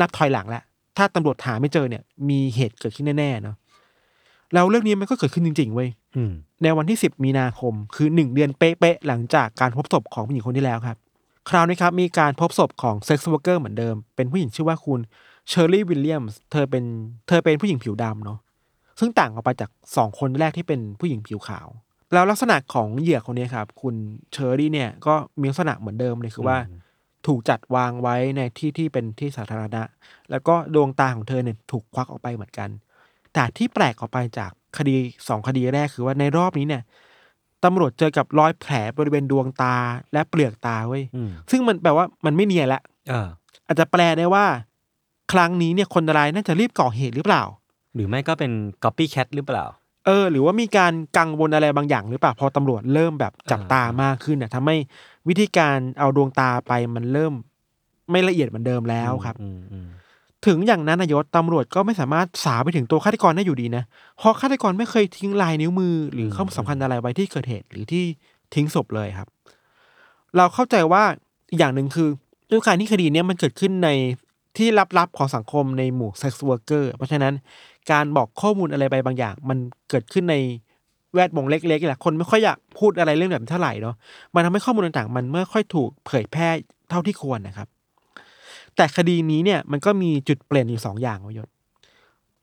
[0.00, 0.62] นับถอยหลังแล้ว
[0.96, 3.56] ถ้าตำรวจหาไม่เจอเนี่ย มีเหตุเกิดขึ้นแน่ๆเนาะ
[4.54, 6.32] แล้วเรื่องนี้มันก็เกิดขึ้นจริงๆเว้ยอืม
[6.62, 10.96] ในวันที่10มีนาคม คือหนึ่งเดือนเป๊ะๆหลังจากการพบศพของผู้หญิงคนที่แล้วครับ
[11.48, 15.00] คราวนี้ครับ มีการพบศพของ sex worker เหมือนเดิม เป็นผู้หญิงชื่อว่าคุณ
[15.48, 16.84] เชอร์รี่วิลเลียมส์เธอเป็น
[17.28, 18.38] เธอเป็นผู้หญิงผิวดำเนาะ
[18.98, 21.68] ซึ่งต่างออกไปจากสองคนแรกที่เป็นผู้หญิงผิวขาว
[22.12, 23.94] แล้วลักษณะของเหยื่อคนนี้ครับ คุณ
[24.32, 26.58] เชอร์รี่เนี่ยก็มีลักษณะเหมือนเดิมเลยคือว่า
[27.26, 29.82] ถูกจัดวางไว้ในที่ที่เป็นที่สาธารณะ
[30.30, 32.68] แล้วก็ดวงตาของเธอเนี่ยถูกควักออกไปเหมือนกัน
[33.34, 34.96] แต่ที่แปลกออกไปจากคดี
[35.28, 36.82] สองคดีแรกคือว่าในรอบนี้เนี่ย
[37.64, 39.76] ตำรวจเจอกับรอยแผลบริเวณดวงตา
[40.12, 43.28] และเปลือกตาเว้ยอืมซึ่งมันแปลว่ามันไม่เนียนละเออ
[43.66, 44.44] อาจจะแปลได้ว่า
[45.32, 47.42] ครั้งนี้เนี่ยคนร้ายน่าจะรีบก่อเหตุหรือเปล่า
[47.94, 48.50] หรือไม่ก็เป็น
[48.82, 49.64] copycat หรือเปล่า
[50.06, 54.76] เออ หรือว่ามีการกังวลอะไรบางอย่างหรือเปล่าพอตำรวจเริ่มแบบจับตามากขึ้นเนี่ยทำให้
[55.28, 57.32] วิธีการเอาดวงตาไปมันเริ่ม
[58.10, 59.88] ไม่ละเอียดเหมือนเดิมแล้วครับอืมอืม
[60.46, 63.84] ถึงอย่างนั้นนายศตำรวจก็ไม่สามารถสาวไปถึงตัวฆาตกรได้อยู่ดีนะ
[64.18, 68.04] เพราะฆาตกรไม่เคยทิ้งลายนิ้วมือ หรือข้อมูลสำคัญอะไรไว้ที่เกิดเหตุหรือที่
[68.54, 69.28] ทิ้งศพเลยครับ
[70.36, 71.02] เราเข้าใจว่า
[71.50, 72.08] อีกอย่างหนึ่งคือ
[72.50, 73.88] ด้วยการที่คดีเนี้ยมันเกิดขึ้นใน
[74.56, 77.34] ที่ลับๆของสังคมในหมู่ sex worker เพราะฉะนั้น
[77.90, 79.58] การบอกข้อมูลอะไรไปบางอย่าง มัน
[79.90, 80.36] เกิดขึ้นใน
[81.14, 83.94] แวดวงเล็กๆแหละคนไม่ค่อยอยากพูดอะไรเรื่องแบบนี้เท่าไหร่เนาะ
[84.34, 86.48] มันทำให้ข้อมูลต่างๆ มันไม่ค่อยถูกเผยแพร่
[86.90, 87.68] เท่าที่ควรนะครับ
[88.76, 91.48] แต่คดีนี้เนี่ยมันก็มีจุดเปลี่ยนอยู่สองอย่างวะยศ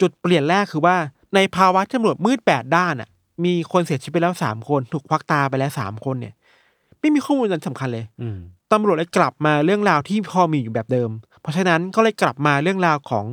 [0.02, 0.96] จุดเปลี่ยนแรกคือว่า
[1.36, 3.10] ในภาวะที่ตำรวจมืดแปดด้านอะ
[3.46, 6.34] มีคนเสียชีวิตไปแล้วสามคน ถูกควักตาไปแล้วสามคนเนี่ย
[7.00, 8.38] ไม่มีข้อมูลอันสำคัญเลยอืม
[8.72, 11.10] ตำรวจเลยกลับมาเรื่องราวที่พอมีอยู่แบบเดิม
[11.46, 13.26] เพราะฉะนั้นก็เลยกลับมาเรื่องราวของ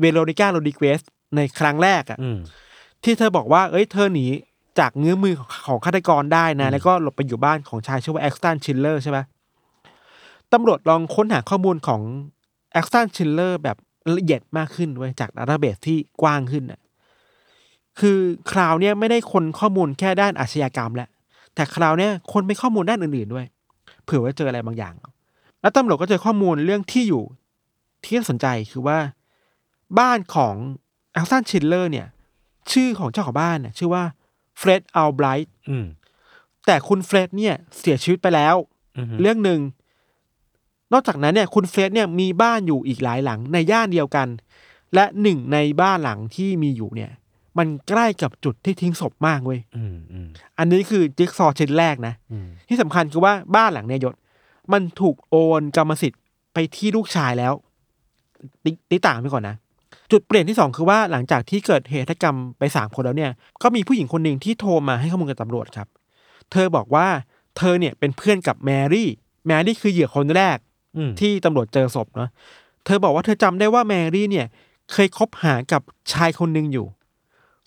[0.00, 1.00] เวโรนิก้าโรดริเกซ
[1.36, 2.38] ในครั้งแรกอะอืม
[3.04, 4.26] ที่เธอบอกว่า เอ้ยเธอหนี
[4.78, 9.18] จากเงื้อมือของของฆาตกรได้นะ แล้วก็หลบไปอยู่บ้านของชายชื่อว่าแอ็กซ์ตันชินด์เลอร์ใช่ไหม
[10.52, 12.00] ตำรวจลองค้นหาข้อมูลของ
[12.72, 13.76] แอ็กซ์ตันชินด์เลอร์แบบ
[14.16, 16.80] ละเอียดมากขึ้นด้วยจาก database ที่กว้างขึ้นน่ะ
[18.00, 18.18] คือ
[18.52, 21.08] คราวเนี้ยไม่ได้ค้นข้อมูลแค่ด้านอาชญากรรมแล้ว
[21.54, 23.46] แต่คราวเนี้ยค้นไปข้อมูลด้านอื่นๆด้วย
[24.04, 24.94] เผื่อว่าเจออะไรบางอย่าง
[25.60, 27.22] แล้วตำรวจก็เจอข้อมูลเรื่องที่อยู่
[28.04, 28.98] ที่น่าสนใจคือว่า
[29.98, 30.54] บ้านของ
[31.12, 32.06] แอ็กซ์ตันชินด์เลอร์เนี่ย
[32.72, 34.04] ชื่อของเจ้าของบ้านน่ะชื่อว่า
[34.58, 35.86] เฟร็ดอัลไบรท์อืม
[36.66, 38.56] แต่คุณเฟร็ดเนี่ยเสียชีวิตไปแล้ว
[38.96, 39.60] อืมเรื่องหนึ่ง
[40.92, 44.28] นอกจากนั้นเนี่ย คุณเฟร็ดเนี่ยมีบ้านอยู่อีกหลายหลังในย่านเดียวกัน
[44.94, 47.10] และหนึ่งในบ้านหลังที่มีอยู่เนี่ย
[47.58, 54.14] มันใกล้กับจุดที่ทิ้งศพมากเว้ยอืมอืมอันนี้คือจิ๊กซอว์ชิ้นแรกนะอืมที่สำคัญคือว่าบ้านหลังเนี่ยยศ
[54.72, 56.20] มันถูกโอนกรรมสิทธิ์
[56.52, 57.52] ไปที่ลูกชายแล้ว
[58.64, 59.56] ติติต่างไปก่อนนะ
[60.10, 63.30] จุดเปลี่ยนที่สองคือว่าหลังจากที่เกิดเหตุฆาตกรรมไปสามคนแล้วเนี่ย
[63.62, 65.88] ก็มีผู้หญิงคนหนึ่งที่โทรมาให้ข้อมูลกับตำรวจครับ
[66.52, 67.06] เธอบอกว่า
[67.56, 69.08] เธอเนี่ยเป็นเพื่อนกับแมรี่
[69.46, 70.58] แมรี่คือเหยื่อคนแรก
[70.96, 72.30] อืมที่ตำรวจเจอศพเนาะ
[72.84, 74.46] เธอบอกว่าเธอจำได้ว่าแมรี่เนี่ย
[74.92, 76.86] เคยคบหากับชายคนหนึ่งอยู่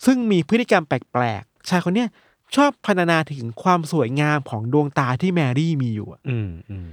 [0.04, 2.08] ซึ่งมีพฤติกรรมแปลกๆ ชายคนเนี้ย
[2.56, 6.88] ชอบพรรณนาถึงความสวยงามของดวงตาที่แมรี่มีอยู่อะอืมอืม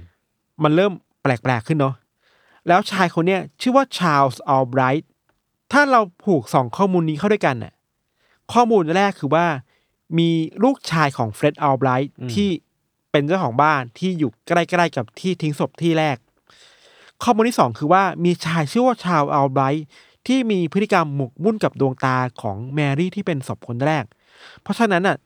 [0.62, 1.94] มันเริ่มแปลกๆขึ้นเนาะ
[2.68, 5.10] แล้วชายคนเนี้ยชื่อว่าชาร์ลส์อัลไบรท์
[5.72, 7.72] ถ้าเราผูกสองข้อมูลนี้เข้าด้วยกันน่ะ
[8.52, 9.46] ข้อมูลแรกคือว่า
[10.18, 10.30] มี
[10.64, 12.48] ลูกชายของเฟร็ดอัลไบรท์อืมที่
[13.10, 16.16] เป็นเจ้าของบ้านที่อยู่ใกล้ๆกับที่ทิ้งศพที่แรก
[17.22, 19.86] ข้อมูลที่สองคือว่ามีชายชื่อว่าชาร์ลส์อัลไบรท์
[20.26, 24.04] ที่มีพฤติกรรมหมกมุ่นกับดวงตาของแมรี่ที่เป็นศพคนแรก
[24.62, 25.16] เพราะฉะนั้นน่ะ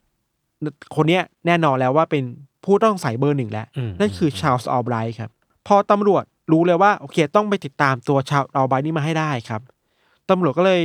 [0.94, 2.22] คนเนี้ยแน่นอนแล้วว่าเป็น
[2.64, 5.30] ผู้ต้องสงสัยเบอร์หนึ่งแล้วอืมนั่นคือชา l ลส์อัลไบรท์ครับ
[5.66, 9.60] พอตำรวจ รู้เลยว่าโอเค ต้องไปติดตามตัวชาร์ลส์อัลไบรท์นี่มาให้ได้ครับ
[10.30, 10.80] ตำรวจก็เลย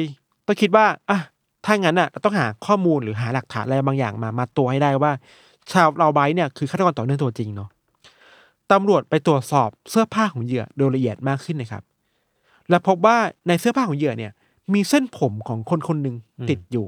[0.45, 1.19] ต้องคิดว่าอะ
[1.65, 5.11] ถ้างั้นอะเราต้องหาข้อมูลหรือหาหลักฐานอะไรบางอย่างมามาตัวให้ได้ว่า
[5.71, 7.69] ชาวอัลไบรท์เนี่ยคือฆาตกรต่อเนื่องตัวจริงเนาะ
[8.71, 11.83] ตำรวจไปตรวจสอบเสื้อผ้าของเหยื่อโดยละเอียดมากขึ้นนะครับ
[12.69, 14.31] และพบว่าในเสื้อผ้าของเหยื่อเนี่ย
[14.73, 16.15] มีเส้นผมของคนคนหนึ่ง
[16.49, 16.85] ติดอยู่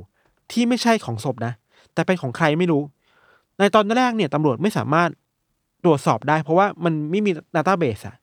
[0.52, 1.54] ที่ไม่ใช่ของศพนะ
[1.94, 2.82] แต่เป็นของใครไม่รู้
[3.60, 5.10] ในตอนแรกเนี่ยตำรวจไม่สามารถ
[5.84, 8.16] ตรวจสอบได้ เพราะว่ามันไม่มีดัตต้าเบสอะ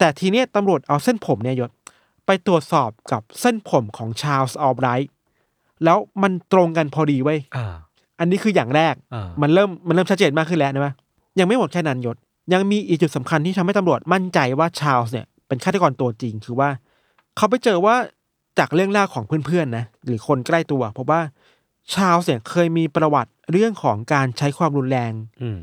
[0.00, 1.70] แต่ทีเนี้ยตำรวจเอาเส้นผมเนี่ยยศ
[2.26, 5.12] ไปตรวจสอบกับเส้นผมของชา l ลส์อัลไบรท์
[5.84, 7.66] แล้วมันตรงกันพอดีเว้ยอ่า
[8.20, 10.94] อันนี้คืออย่างแรก อ่ามันเริ่มมันเริ่มชัดเจนมากขึ้นแล้วนะว่า
[11.38, 12.16] ยังไม่หมดแค่นั้นยศ
[12.52, 16.68] ยังมีอีกจุดสำคัญที่ทำให้ตำรวจมั่นใจว่าชา l ลส์เนี่ยเป็นฆาตกรตัวจริง คือว่า
[17.36, 17.94] เขาไปเจอว่า
[18.58, 21.20] จากเรื่องเล่าของเพื่อนๆนะหรือคนใกล้ตัวเพราะว่า
[21.94, 25.58] ชา l ลส์เนี่ยเคยมีประวัติเรื่องของการใช้ความรุนแรงอืม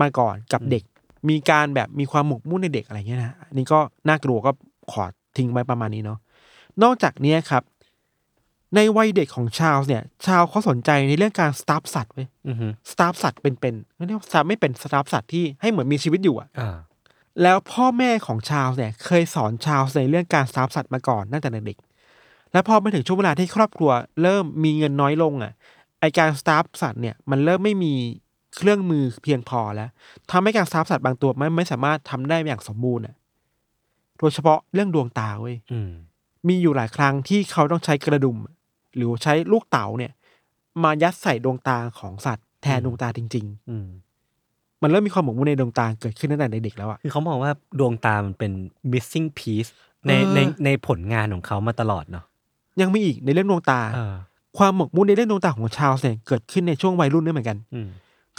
[0.00, 0.84] มาก่อนกับเด็ก
[1.28, 4.50] มีการแบบมีความหมกมุ่นในเด็กอะไรเงี้ยนะอันนี้ก็น่ากลัวก็
[4.92, 5.02] ขอ
[5.36, 6.18] ทิ้งไว้ประมาณนี้เนาะ
[6.82, 7.62] นอกจากเนี้ยครับ
[8.76, 16.76] ในวัยเด็กของชา l ลส์เนี่ย ชาวเขาสนใจในเรื่องการสตาฟสัตว์เว้ยอือฮึสตาฟสัตว์เป็นๆไม่เรียกว่าสตาฟไม่เป็นสตาฟสัตว์ที่ให้เหมือนมีชีวิตอยู่อะอ่า
[17.42, 23.90] แล้วพ่อแม่ของชา l ลส์เนี่ย เคยสอนชา l ลส์ในเรื่องการสตาฟสัตว์มาก่อนตั้งแต่เด็กๆแล้วพอมาถึงช่วงเวลาที่ครอบครัว
[24.22, 25.52] เริ่มมีเงินน้อยลงอะ
[26.00, 27.94] ไอการสตาฟสัตว์เนี่ยมันเริ่มไม่มี
[28.56, 29.90] เครื่องมือเพียงพอแล้ว
[30.30, 33.16] ทำให้การสตาฟสัตว์บางตัวไม่ไม่สามารถทำได้อย่างสมบูรณ์อะ
[34.18, 35.90] โดยเฉพาะเรื่องดวงตาเว้ยอืม
[36.48, 38.36] มีอยู่หลายครั้งที่เขาต้องใช้กระดุม
[38.96, 40.12] หรือใช้ลูกเต๋าเนี่ย
[40.82, 48.52] มายัดใส่ดวงตาของสัตว์แทนดวงตาจริงอืมๆมันเริ่มมีความหมกมุ่นในดวงตาเกิดขึ้นตั้งแต่เด็กๆแล้วอะ คือเขามองว่าดวงตามันเป็น
[48.92, 49.70] missing piece
[50.06, 52.24] ในเออในในผลงานของเขามาตลอดเนาะ
[52.80, 54.14] ยังมีอีกในเรื่องดวงตาอ่า
[54.58, 57.88] ความหมกมุ่นในเรื่องดวงตาของชาลส์เนี่ยเกิดขึ้นในช่วงวัยรุ่นด้วยเหมือนกันอืม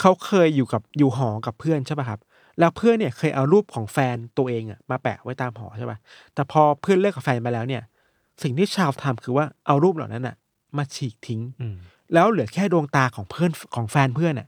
[0.00, 2.20] เขาเคยอยู่กับอยู่หอกับเพื่อนใช่ป่ะครับ
[2.58, 5.98] แล้วเพื่อนเนี่ยเคยเอารูปของแฟนตัวเองอะมาแปะไว้ตามหอใช่ป่ะ
[6.34, 7.82] แต่พอเพื่อนเลิกกับแฟนไปแล้วเนี่ย
[8.42, 10.34] สิ่งที่ชาวทำคือว่าเอารูปเหล่านั้นอะ
[10.76, 11.76] มาฉีกทิ้งอืม
[12.14, 14.46] แล้วเหลือแค่ดวงตาของเพื่อนของแฟนเพื่อนอะ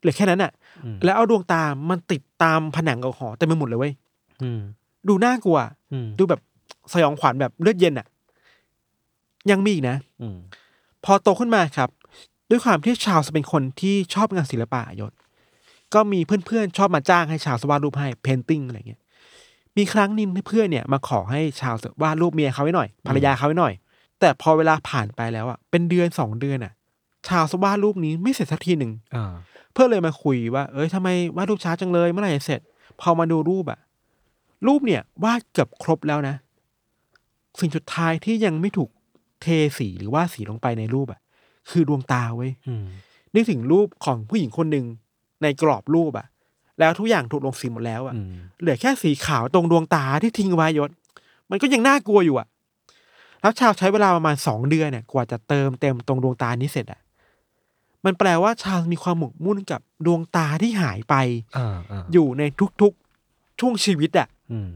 [0.00, 0.52] เหลือแค่นั้นอะ
[0.84, 3.92] อืมแล้วเอาดวงตามันติดตามผนังของหอเต็มไปหมดเลยเว้ย
[4.42, 4.60] อืม
[5.08, 5.58] ดูน่ากลัว
[5.92, 6.40] อืมดูแบบ
[6.92, 8.06] สยองขวัญแบบเลือดเย็นอะ
[9.50, 10.36] ยังมีอีกนะอืม
[11.04, 11.88] พอโตขึ้นมาครับ
[12.50, 15.12] ด้วยความที่ชาร์ลส์เป็นคนที่ชอบงานศิลปะยศ
[15.94, 19.00] ก็มีเพื่อนๆชอบมาจ้างให้ชาร์ลส์วาดรูปให้ painting อะไรเงี้ย
[19.76, 23.72] มีครั้งหนึ่งที่เพื่อนเนี่ยมาขอให้ชาร์ลส์วาดรูปเมียเขาไว้หน่อยภรรยาเขาไว้หน่อย
[24.20, 26.72] แต่พอเวลาผ่านไปแล้วอะเป็นเดือนสองเดือนอะ
[27.28, 29.32] ชาวส์วาดรูปนี้ไม่เสร็จสักทีหนึ่งอ่า
[29.72, 32.60] เพื่อนเลยมาคุยว่า เอ้ยทำไมวาดรูปช้าจังเลยเมื่อไหร่จะเสร็จ
[33.00, 33.80] พอมาดูรูปอะ
[34.66, 36.34] รูปเนี่ยวาดเกือบครบแล้วนะ
[37.60, 38.90] สิ่งสุดท้ายที่ยังไม่ถูก
[39.42, 39.46] เท
[39.78, 41.20] สีหรือว่าสีลงไปในรูปอะ
[41.70, 42.86] คือดวงตาเว้ยอืม
[43.34, 44.84] นึกถึงรูปของผู้หญิงคนหนึ่ง
[45.42, 46.26] ในกรอบรูปอะ
[46.78, 50.90] แล้วทุกอย่างถูกลงสีหมดแล้วอะอืมเหลือแค่สีขาวตรงดวงตาที่ทิ้งไว้ยศ
[51.50, 52.48] มันก็ยังน่ากลัวอยู่อะ
[53.40, 57.00] แล้วชาวใช้เวลาประมาณสองเดือนเนี่ย กว่าจะเติมเต็มตรงดวงตานี้เสร็จอะ
[58.04, 61.14] มันแปลว่าชาวมีความหมกมุ่นกับดวงตาที่หายไป
[61.56, 62.42] อ่าอ่าอยู่ใน
[62.82, 64.70] ทุกๆช่วงชีวิตอะอืม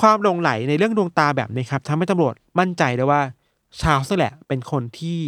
[0.00, 3.20] ความหลงไหลในเรื่องดวงตาแบบนี้ครับทำให้ตำรวจมั่นใจได้ว่า
[3.80, 5.20] ชาลส์นั่นแหละเป็นคนที่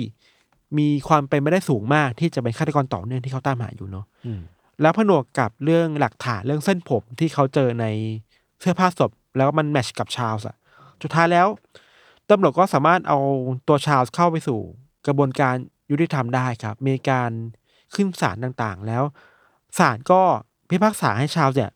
[0.79, 4.41] มีความเป็นไปได้สูงมากที่จะเป็นฆาตกรต่อเนื่องที่เขาตามหาอยู่เนาะอืม
[4.83, 7.87] แล้วผนวกกับเรื่องหลักฐานเรื่องเส้นผมที่เขาเจอใน
[8.61, 10.57] เสื้อผ้าศพ แล้วมัน match กับชาร์ลส์อะ
[11.03, 11.47] สุดท้ายแล้ว
[12.31, 13.19] ตำรวจก็สามารถเอา
[13.69, 14.61] ตัวชาร์ลส์เข้าไปสู่
[15.07, 15.55] กระบวนการ
[15.91, 17.31] ยุติธรรมได้ครับ มีการ
[17.95, 19.03] ขึ้นศาลต่างๆ แล้ว
[19.79, 20.23] ศาลก็
[20.71, 21.73] พิพากษาให้ชาร์ลส์เนี่ย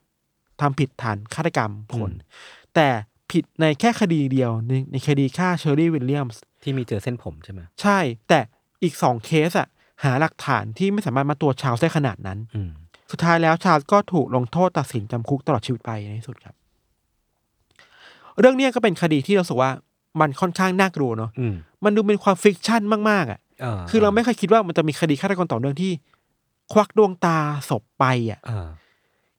[0.61, 2.13] ทำผิดฐานฆาตกรรมคน
[2.75, 2.89] แต่
[3.33, 8.41] ผิดในแค่คดีเดียวในในคดีฆ่าเชอร์รี่วิลเลียมส์ที่มีเจอเส้นผมใช่ไหมใช่ แต่
[8.83, 9.69] อีกสองเคสอะ
[10.05, 12.71] หาหลักฐานที่ไม่สามารถมามัดตัวชาร์ลส์ได้ขนาดนั้นอืม
[13.11, 16.55] สุดท้ายแล้วชาร์ลส์ก็ถูกลงโทษตัดสินจำคุกตลอดชีวิตไปในที่สุดครับ
[18.41, 19.71] เรื่องเนี้ยก็เป็นคดีที่เรารู้สึกว่า
[20.21, 25.93] มันค่อนข้างน่ากลัวเนาะอืมมันดูเป็นความ fiction มากๆอะอ่าคือเราไม่เคยคิดว่ามันจะมีคดีฆาตกรต่อเนื่องที่
[26.73, 28.69] ควักดวงตาศพไปอะอ่า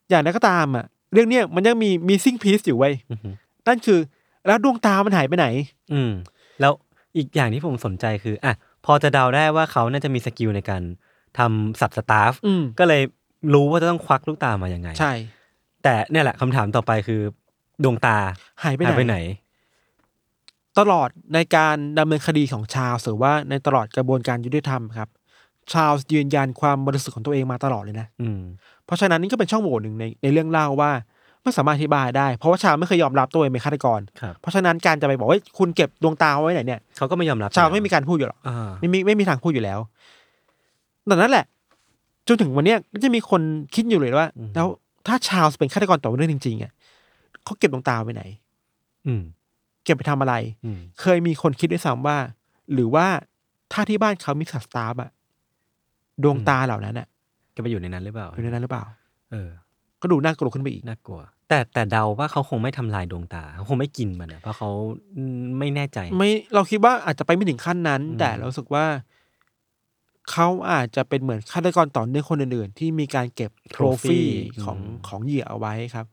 [0.09, 3.29] อย่างนั้นก็ตามอะ เรื่องเนี้ยมันยังมี missing piece อยู่เว้ยอือฮึ
[3.67, 3.99] นั่นคือ
[4.47, 5.47] แล้วดวงตามันหายไปไหน
[5.93, 6.11] อืม
[6.61, 6.73] แล้ว
[7.17, 8.53] อีกอย่างที่ผมสนใจคือ อะ
[8.87, 10.81] พอจะเดาได้ว่าเขาน่าจะมี skill ในการ
[11.37, 13.01] ทำสัตว์สตัฟฟ์อืม ก็เลย
[13.53, 15.13] รู้ว่าจะต้องควักลูกตามายังไง ใช่
[15.83, 17.21] แต่เนี่ยแหละคำถามต่อไปคือ
[17.83, 18.17] ดวงตา
[18.63, 19.19] หายไปหายไปไหไหนน
[20.79, 25.09] ตลอดในการดำเนินคดีของชาร์ลส์หรือว่าในตลอดกระบวนการยุติธรรมครับ
[25.71, 28.41] ชาร์ลส์ยืนยันความบริสุทธิ์ของตัวเองมาตลอดเลยนะ อืม
[28.85, 30.91] เพราะฉะนั้นนี่ก็เป็นช่องโหว่หนึ่งในในเรื่องเล่าว่า
[31.43, 39.79] ไม่สามารถอธิบายได้ เพราะว่าชาร์ลส์ไม่เคยยอมรับตัวเองเป็นฆาตกร ครับ เพราะฉะนั้นการจะไปบอกว่าคุณเก็บดวงตาไว้ไหนเนี่ย เขาก็ไม่ยอมรับชาร์ลส์ไม่มีการพูดอยู่หรอก อ่าไม่มีไม่มีทางพูดอยู่แล้ว
[41.05, 41.45] แต่นั่นแหละ
[42.27, 43.41] จนถึงวันเนี้ยก็จะมีคน
[43.75, 44.67] คิดอยู่เลยว่า แล้ว
[45.07, 46.71] ถ้าชาลส์เป็นฆาตกรต่อเนื่องจริงๆอะ
[47.43, 48.23] เขาเก็บดวงตาไว้ไหน
[49.07, 49.23] อืม
[49.83, 50.33] เก็บไปทำอะไร
[50.65, 52.17] อืมเคยมีคนคิดด้วยซ้ำว่า
[52.73, 53.05] หรือว่า
[53.73, 55.09] ถ้าที่บ้านเขามีสัตว์สตาร์ฟอะ
[56.23, 57.07] ดวงตาเหล่านั้นอะ
[57.55, 58.83] ก็ไปอยู่ในนั้นหรือเปล่าอยู่ในนั้นหรือเปล่า
[59.31, 59.49] เออ
[60.01, 64.69] ก็ดูน่ากลัวขึ้นไปอีก น่ากลัว แต่แต่เดาว่าเขาคงไม่ทำลายดวงตาเขาคงไม่กินมันอะเพราะเขา
[65.15, 68.85] อืมไม่แน่ใจ ไม่เราคิดว่าอาจจะไปไม่ถึงขั้นนั้น อืม แต่เรารู้สึกว่า
[70.31, 74.27] เขาอาจจะเป็นเหมือนฆาตกรต่อเนื่องคนอื่นๆ ที่มีการเก็บโทรฟี่
[74.63, 76.05] ของของเหยื่อเอาไว้ครับ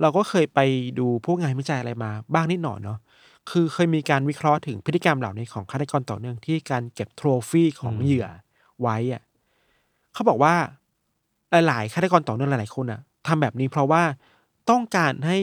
[0.00, 0.60] เราก็เคยไป
[0.98, 2.98] ดูพวกงานวิจัยอะไรมาบ้างนิดหน่อยเนาะ
[3.50, 8.26] คือเคยมีการวิเคราะห์ถึงพฤติกรรมเหล่านี้ของฆาตกรต่อเนื่องที่การเก็บโทรฟี่ของเหยื่อ
[8.82, 9.22] ไว้อะ
[10.12, 10.54] เขาบอกว่า
[11.66, 14.02] หลายๆฆาตกรต่อเนื่องหลายๆคนอะ ทำแบบนี้เพราะว่า
[14.70, 15.38] ต้องการให้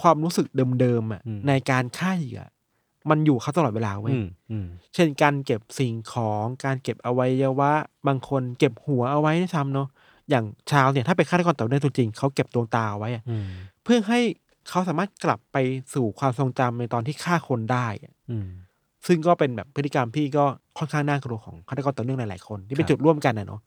[0.00, 0.46] ความรู้สึก
[0.80, 2.42] เดิมๆอะในการฆ่าเหยื่อ
[3.10, 7.72] มันอยู่เขาตลอดเวลาเว้ยอืมอืมเช่นการเก็บสิ่งของการเก็บอวัยวะ
[8.06, 9.88] บางคนเก็บหัวเอาไว้ด้วยซ้ำเนาะ
[10.30, 13.46] อย่างชาวเนี่ยถ้าเป็นฆาตกรต่อเนื่องตัวจริงเขาเก็บดวงตาเอาไว้อะอืม
[13.82, 14.20] เพื่อให้
[14.68, 15.56] เขาสามารถกลับไป
[15.94, 18.48] สู่ความทรงจำในตอนที่ฆ่าคนได้อะอืม
[19.06, 20.44] ซึ่งก็เป็นแบบพฤติกรรมที่ก็
[20.78, 23.60] ค่อนข้างน่ากลัวของฆาตกรต่อเนื่องหลายๆคนที่เป็นครับจุดร่วมกันนะเนาะ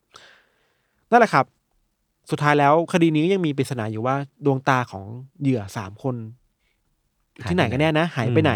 [1.12, 1.46] นั่นแหละครับ
[2.30, 5.06] สุดท้ายแล้วคดีนี้ยังมีปริศนาอยู่ว่าดวงตาของ
[5.42, 6.16] เหยื่อสามคน
[7.50, 8.54] ที่ไหนกันแน่นะ หายไปไหน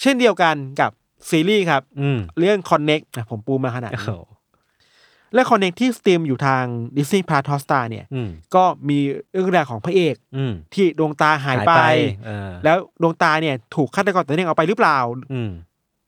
[0.00, 0.90] เช่นเดียวกันกับ
[1.28, 4.12] ซีรีส์ครับอืมเรื่อง Connect นะผมปูมาขนาดโอ้นี้โห
[5.34, 6.64] และ Connect ที่สตรีมอยู่ทาง
[6.96, 8.98] Disney Plus Hotstar เนี่ยอืมก็มี
[9.32, 11.72] เรื่องราวของพระเอกอืมที่ดวงตาหายไป
[12.26, 14.98] เออแล้วดวงตาเนี่ย ถูกฆาตกรตัวเองเอาไปหรือเปล่า
[15.32, 15.50] อืม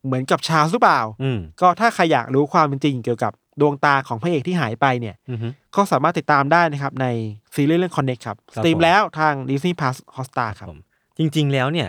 [0.07, 5.39] เหมือนกับชาร์ลส์หรือเปล่าอืมก็ถ้าใครอยากรู้ความเป็นจริงเกี่ยวกับ ดวงตาของพระเอกที่หายไปเนี่ยอืม
[5.77, 7.07] ก็สามารถติดตามได้นะครับใน
[7.55, 10.81] ซีรีส์เรื่อง Connect ครับครัสบตรีมผมแล้วทาง Disney Plus Hotstar ครับผม
[11.19, 11.89] จริง ๆ แล้วเนี่ย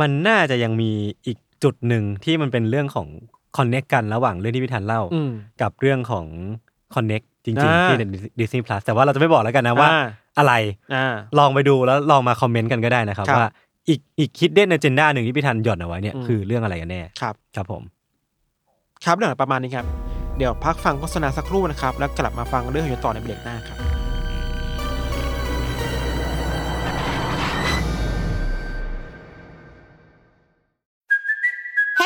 [0.00, 0.90] มันน่าจะยังมี
[1.26, 3.06] อีกจุดหนึ่งที่มันเป็นเรื่องของ
[3.56, 5.30] คอนเน็กกันระหว่างเรื่องที่พี่ธันเล่าอืม
[5.62, 6.26] กับเรื่องของ
[6.94, 8.04] คอนเน็กจริงอ่าๆที่ใน
[8.40, 10.04] Disney Plus แต่ว่าเราจะไม่บอกแล้วกันนะว่าอ่า
[10.38, 10.52] อะไร
[10.94, 13.48] อ่าลองไปดูแล้วลองมาคอมเมนต์กันก็ได้นะครับครับว่า
[13.88, 17.82] อีกอีกคิดเด่น a เจนดาหนึ่งที่พี่ธันหย่อนเอาไว้เนี่ยอืมคือเรื่องอะไรกันแน่ครับ ครับผม
[19.04, 23.95] ครับเรื่องประมาณนี้ครับ เดี๋ยวพักฟังโฆษณาสักครู่นะครับ แล้วกลับมาฟังเรื่องของต่อในเบรกหน้าครับ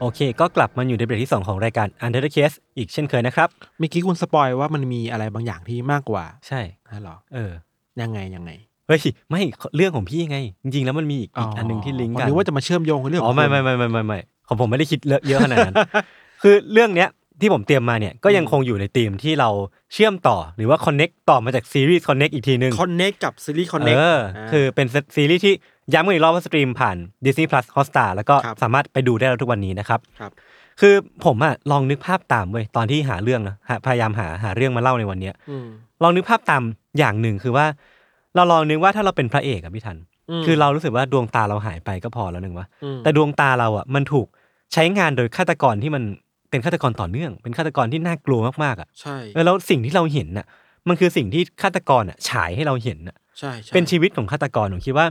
[0.00, 7.52] โอเค ก็กลับมาอยู่ในเบรกที่ 2 ของรายการ Under the Case อีกเช่นเคยนะครับเมื่อกี้คุณสปอยว่ามันมีอะไรบางอย่างที่มากกว่าใช่นะหรอเออ
[8.00, 8.50] ยังไงยังไง
[8.86, 9.42] เฮ้ยไม่
[9.76, 15.74] เรื่องของพี่ไง จริงๆแล้วมันมีอีกอีกอันหนึ่งที่ลิงก์ผมกันนึกว่าจะมาเชื่อมโยงกับเรื่องอ๋อขงไม่คุณไม่ไม่ไม่ไม่ไม่ของผมไม่ได้คิดเลอะเยอะขนาดนั้น
[16.42, 17.08] คือเรื่องเนี้ย
[17.40, 19.50] ที่ผมเตรียมมาเนี่ยก็ยังคงอยู่ในธีมที่เรา
[19.92, 24.20] เชื่อมต่อหรือว่า connect ต่อมาจากซีรีส์ connect อีกทีนึง connect กับซีรีส์ connect เออ
[24.52, 25.54] คือเป็นซีรีส์ที่
[25.94, 30.32] ย้ำกันอีกรอบว่าสตรีมผ่าน Disney Plus Hotstar แล้วก็ครับสามารถไปดูได้แล้วทุกวันนี้นะครับครับ
[30.80, 35.66] คือผมอะลองนึกภาพตามเว้ยตอนที่หาเรื่องนะหาพยายามหาหาเรื่องมาเล่าในวันเนี้ยอืม
[36.02, 36.62] ลองนึกภาพตาม
[36.98, 37.66] อย่างหนึ่งคือว่า
[38.34, 39.96] เราลองนึกว่าถ้าเราเป็นพระเอกอะพี่ทัน
[40.30, 44.26] อืมคือเรารู้สึกว่าดวงตาเราหายไปก็พอแล้วหนึ่งวะอืมแต่ดวงตาเราอะมันถูก
[44.72, 46.02] ใช้งานโดยฆาตกรที่มัน
[46.50, 50.46] เป็นฆาตกรต่อเนื่อง เป็นฆาตกรที่น่ากลัวมากๆอะใช่เออแล้วสิ่งที่เราเห็นน่ะ
[50.88, 55.06] มันคือสิ่งที่ฆาตกรอะฉายให้เราเห็นน่ะใช่ใช่เป็นชีวิตของฆาตกรผมคิดว่า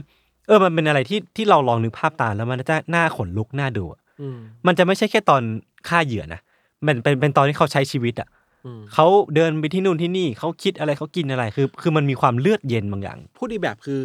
[0.48, 5.42] เออมันเป็นอะไรที่ที่เราลองนึกภาพตามแล้วมันจะน่าขนลุกน่าดูอะอืมมันจะไม่ใช่แค่ตอน
[5.88, 6.40] ฆ่าเหยื่อนะ
[6.86, 8.28] มันเป็นเป็นตอนที่เขาใช้ชีวิตอะ
[8.66, 14.00] อืมเขาเดินไปที่นู่นที่นี่เขาคิดอะไรเขากินอะไรคือ คือมันมีความเลือดเย็นบางอย่าง พูดอีกแบบคือ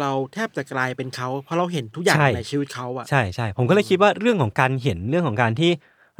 [0.00, 5.70] เราแทบจะกลายเป็นเขาเพราะเราเห็นทุกอย่างใช่ในชีวิตเขาอะใช่ใช่ผมก็เลยคิดว่าเรื่องของการเห็นเรื่องของการที่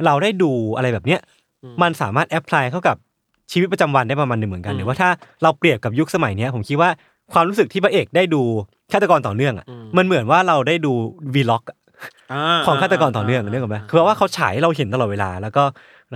[0.05, 1.19] เราได้ดูอะไรแบบเนี้ย
[1.63, 2.97] อืมมันสามารถแอพพลายเข้ากับ
[3.51, 5.09] ชีวิตประจำวันได้ประมาณหนึ่งเหมือนกันอืมหรือว่าถ้า
[5.43, 6.89] เราเปรียบกับยุคสมัยเนี้ยผมคิดว่า
[7.33, 8.41] ความรู้สึกที่พระเอกได้ดู
[8.91, 10.93] ฆาตกรต่อเนื่องอะอืมมันเหมือนว่าเราได้ดู
[11.33, 15.63] วีล็อกาของฆาตกรต่อเนื่องเรื่องกันไหมคือว่าเขาฉายให้เราเห็นตลอดเวลา แล้วก็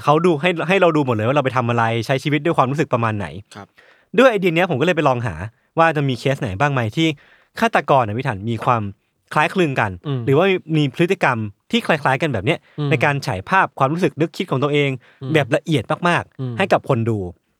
[0.04, 3.67] เขาดูให้ให้เราดูหมดเลยว่าเราไปทำอะไรใช้ชีวิตด้วยความรู้สึกประมาณไหนครับ
[4.17, 5.36] ด้วยไอเดียเนี้ยผมก็เลยไปลองหา
[5.80, 7.08] ว่าจะมีเคสไหนบ้างไหมที่
[7.60, 8.84] ฆาตกรนะพี่ถันมีความ
[9.34, 10.45] คล้ายคลึงกันอืมหรือว่า
[10.78, 11.38] มีพฤติกรรม
[11.71, 14.89] ที่คล้าย ๆ กันแบบเนี้ยอืมในการฉายภาพความรู้สึกนึกคิดของตัวเอง
[15.21, 17.19] อืมแบบละเอียดมากอืมๆให้กับคนดู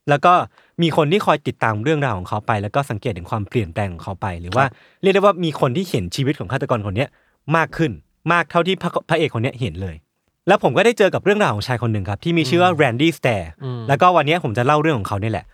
[0.10, 0.34] แล้วก็
[0.82, 4.66] มีคนที่คอยติดตามเรื่องราวของเขาไป แล้วก็สังเกตถึงความเปลี่ยนแปลงของเขาไป หรือว่า
[5.02, 7.10] เรียกได้ว่ามีคนที่เห็นชีวิตของฆาตกรคนเนี้ย
[7.56, 7.92] มากขึ้น
[8.32, 9.96] มากเท่าที่พระพระเอกคนเนี้ยเห็นเลย
[10.48, 15.46] แล้วผมก็ได้เจอกับเรื่องราวของชายคนหนึ่งครับที่มีชื่อว่าแรนดี้สแตร์อืมแล้วก็วันเนี้ยผมจะเล่าเรื่องของเขาเนี่ยแหละ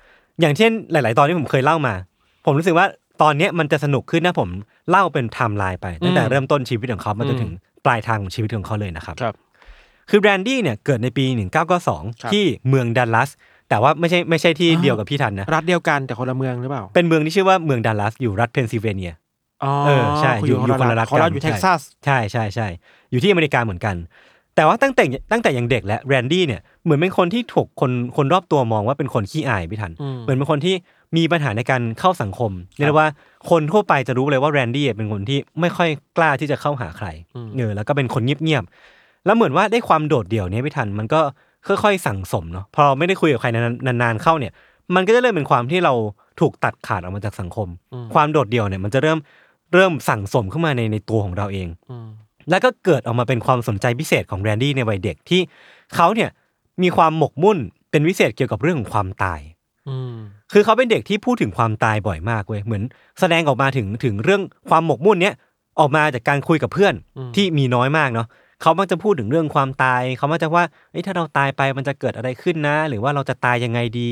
[0.42, 1.94] อย่างเช่นหลาย ๆ ตอนที่ผมเคยเล่ามา
[2.46, 2.86] ผมรู้สึกว่า
[3.22, 4.50] ตอนเนี้ยมันจะสนุกขึ้นถ้าผม
[4.90, 7.52] เล่าเป็นไทม์ไลน์ไปตั้งแต่อืมเริ่มต้นชีวิตของเขามาจนอืมถึง
[7.86, 9.36] ปลายทางของชีวิตของเขาเลยนะครับ ครับ
[10.10, 11.66] คือแรนดี้เนี่ยเกิดในปีครับ
[12.08, 13.30] 1992 ที่เมืองดัลลัส
[13.70, 19.14] แต่ว่าไม่ใช่ไม่ใช่ที่อ่าเดียวกับพี่ทันนะ รัฐเดียวกันแต่คนละเมืองหรือเปล่า เป็นเมืองที่ชื่อว่าเมืองดัลลัสอยู่รัฐเพนซิลเวเนีย
[19.64, 22.68] อ๋อเออใช่คุณอยู่อยู่คนละรัฐของเรากันอยู่ใช่เท็กซัสใช่ใช่ใช่
[23.12, 23.96] อยู่ที่อเมริกาเหมือนกัน
[24.56, 30.76] แต่ว่าตั้งแต่ตั้งแต่ยังเด็กและแรนดี้เนี่ยเหมือนเป็นคนที่ถูกคนคนรอบตัวมองว่าเป็นคนขี้อายพี่ทันอืมเหมือนเป็นคนที่
[31.18, 33.08] มีปัญหาในการเข้าสังคมเรียกได้ว่า
[33.50, 37.08] คนทั่วไปจะรู้เลยว่าแรนดี้เป็นคนที่ไม่ค่อยกล้าที่จะเข้าหาใคร
[37.58, 41.22] เออแล้วก็เป็นคนเงียบๆแล้วเหมือนว่าได้ความโดดเดี่ยวเนี้ยพี่ทันมันก็
[41.68, 43.50] ค่อยๆสั่งสมเนาะพอไม่ได้คุยกับใคร
[43.86, 44.54] นานๆเข้าเนี่ย
[44.96, 45.94] มันก็จะเริ่มเป็นความที่เรา
[46.40, 47.68] ถูกตัดขาดออกมาจากสังคม
[48.14, 49.20] ความโดดเดี่ยวเนี่ยมันจะเริ่ม
[49.74, 52.08] เริ่มสั่งสมเข้ามาในในตัวของเราเองอืม
[52.50, 55.42] แล้วก็เกิดออกมาเป็นความสนใจพิเศษของแรนดี้ในวัยเด็กที่
[55.96, 56.30] เขาเนี่ย
[56.84, 57.58] มีความหมกมุ่น
[57.92, 59.40] เป็นพิเศษเกี่ยวกับเรื่องของความตาย
[59.90, 60.16] อืม
[60.54, 62.84] คือเขาเป็นเด็กที่พูดถึงความตายบ่อยมากเว้ยเหมือน
[63.20, 65.36] แสดงออกมาถึงถึงเรื่องความหมกมุ่นเนี้ย
[65.80, 66.94] ออกมาจากการคุยกับเพื่อน
[67.36, 68.28] ที่มีน้อยมากเนาะ
[68.62, 74.12] เขามักจะพูดถึงเรื่องความตาย เขามักจะว่าเอ้ยถ้าเราตายไปมันจะเกิดอะไรขึ้นนะ หรือว่าเราจะตายยังไงดี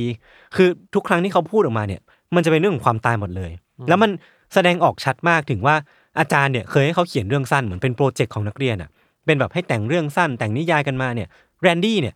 [0.55, 2.01] คือทุกครั้งที่เขาพูดออกมาเนี่ย
[2.35, 3.51] มันจะเป็นเรื่องของความตายหมดเลย
[3.87, 4.09] แล้วมัน
[4.53, 5.75] แสดงออกชัดมากถึงว่า
[6.19, 8.89] อาจารย์เนี่ยเคยให้เขาเขียนเรื่องสั้นเหมือนเป็นโปรเจกต์ของนักเรียนอะ
[9.25, 11.27] เป็นแบบให้แต่งเรื่องสั้นแต่งนิยายกันมาเนี่ย
[11.61, 12.15] แรนดี้เนี่ย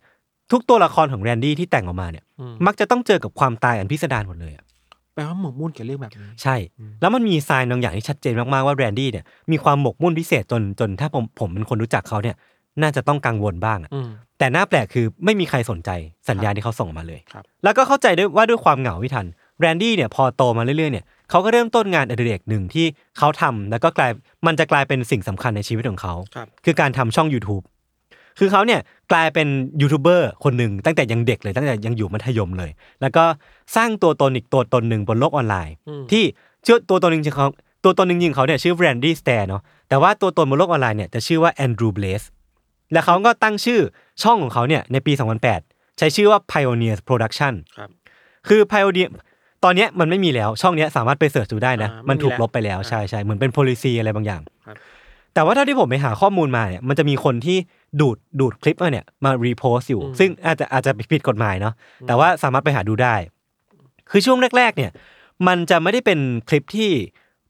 [0.52, 2.24] ทุกตัวละครของแรนดี้ที่แต่งออกมาเนี่ย
[2.66, 4.64] มักจะต้องเจอกับความตายอันพิสดารหมดเลยอะ
[5.14, 6.56] แปลว่าหมกมุ่นกับเรื่องแบบนี้ ใช่
[7.00, 12.36] แล้วมันมี sign บางอย่างที่ชัดเจนมาก ๆ ว่าแรนดี้เนี่ยมีความหมกมุ่นพิเศษจนจนถ้าผมผมเป็นคนรู้จักเขาเนี่ย
[12.82, 15.90] น่าจะต้องกังวลบ้างอะอืมแต่น่าแปลกคือไม่มีใครสนใจ
[16.28, 19.26] สัญญาณที่เขาส่งมาเลยครับแล้วก็เข้าใจด้วยว่าด้วยความเหงาพี่ทัน
[19.60, 22.86] แรนดี้เนี่ยพอโตมาเรื่อย ๆ เนี่ยเขาก็เริ่มต้นงานอดิเรกหนึ่งที่
[23.18, 24.12] เขาทำแล้วก็กลาย
[24.46, 27.64] มันจะกลายเป็นสิ่งสำคัญในชีวิตของเขาครับคือการทำช่อง YouTube
[28.38, 28.80] คือเขาเนี่ย
[29.12, 29.48] กลายเป็น
[29.80, 33.24] ยูทูบเบอร์คนหนึ่งตั้งแต่ยังเด็กเลยตั้งแต่ยังอยู่มัธยมเลย แล้วก็
[33.76, 35.74] สร้างตัวตนอีกตัวตนหนึ่งบนโลกออนไลน์
[36.12, 36.24] ที่
[36.64, 37.48] เชื่อตัวตนหนึ่งจริงๆเขา
[37.84, 42.22] ตัวตนหนึ่งจริงๆเขาเนี่ยชื่อแรนดี้สแตร์เนาะแต่ว่าตัวตนบนโลกออนไลน์เนี่ยจะชื่อว่าแอนดรู b เบลส
[42.92, 43.80] และเขาก็ตั้งชื่อ
[44.22, 45.12] ช่องของเขาเนี่ยในปี
[45.56, 47.90] 2008 ใช้ชื่อว่า Pioneers Production ครับ
[48.48, 49.08] คือ Pioneer
[49.64, 54.76] ตอนเนี้ยมันไม่มีแล้วช่องเนี้ยสามารถไป search ดูได้นะอ่ามันถูกไม่มีแล้วลบไปแล้วอ่าใช่ใช่เหมือนเป็น policy อะไรบางอย่างครับ
[55.34, 57.58] แต่ว่าเท่าที่ผมไปหาข้อมูลมาเนี่ยมันจะมีคนที่
[58.00, 61.74] ดูดดูดคลิปมาเนี่ยมา repost อยู่ ซึ่งอาจจะอาจจะผิดกฎหมายเนาะ
[62.06, 63.14] แต่ว่าสามารถไปหาดูได้
[64.10, 64.90] คือช่วงแรก ๆ เนี่ย
[65.46, 66.18] มันจะไม่ได้เป็น
[66.48, 66.90] คลิปที่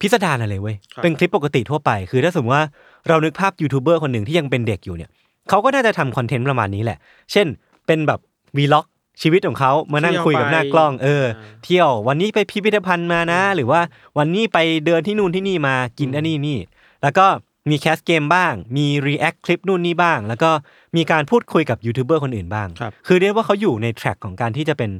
[0.00, 2.66] พิสดารอะไรเว้ยครับเป็นคลิปปกติทั่วไป คือถ้าสมมติว่า
[3.08, 5.10] เรานึกภาพยูทูบเบอร์คนหนึ่งที่ยังเป็นเด็กอยู่เนี่ย
[5.48, 6.98] เขาก็น่าจะทำคอนเทนต์ประมาณนี้แหละ
[7.32, 7.46] เช่น
[7.86, 8.20] เป็นแบบ
[8.56, 8.86] vlog
[9.22, 11.24] ชีวิตของเขามานั่งคุยกับหน้ากล้องเออ
[11.64, 13.80] เที่ยววันนี้ไปพิพิธภัณฑ์มานะ หรือว่า
[14.18, 16.58] วันนี้ไปเดินที่นู่นที่นี่มากินอันนี้นี่
[17.02, 17.26] แล้วก็
[17.70, 20.50] มี cast เกมบ้าง มี react คลิปนู่นนี่บ้าง แล้วก็
[20.96, 24.90] มีการพูดคุยกับยูทูบเบอร์คนอื่นบ้างครับคือเรียกว่าเขาอยู่ใน track ของการที่จะเป็น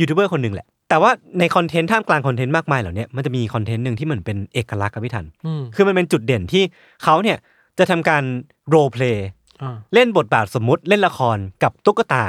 [0.00, 6.62] ยูทูบเบอร์คนหนึ่งแหละ แต่ว่าในคอนเทนต์ท่ามกลางคอนเทนต์มากมายเหล่านี้มันจะมีคอนเทนต์หนึ่งที่เหมือนเป็นเอกลักษณ์กับพี่ทันอืมคือมันเป็นจุดเด่นที่
[7.04, 7.38] เขาเนี่ย
[7.78, 8.22] จะทำการ
[8.68, 9.28] roleplay
[9.62, 12.24] อ่าเล่นบทบาทสมมุติเล่นละครกับตุ๊กตา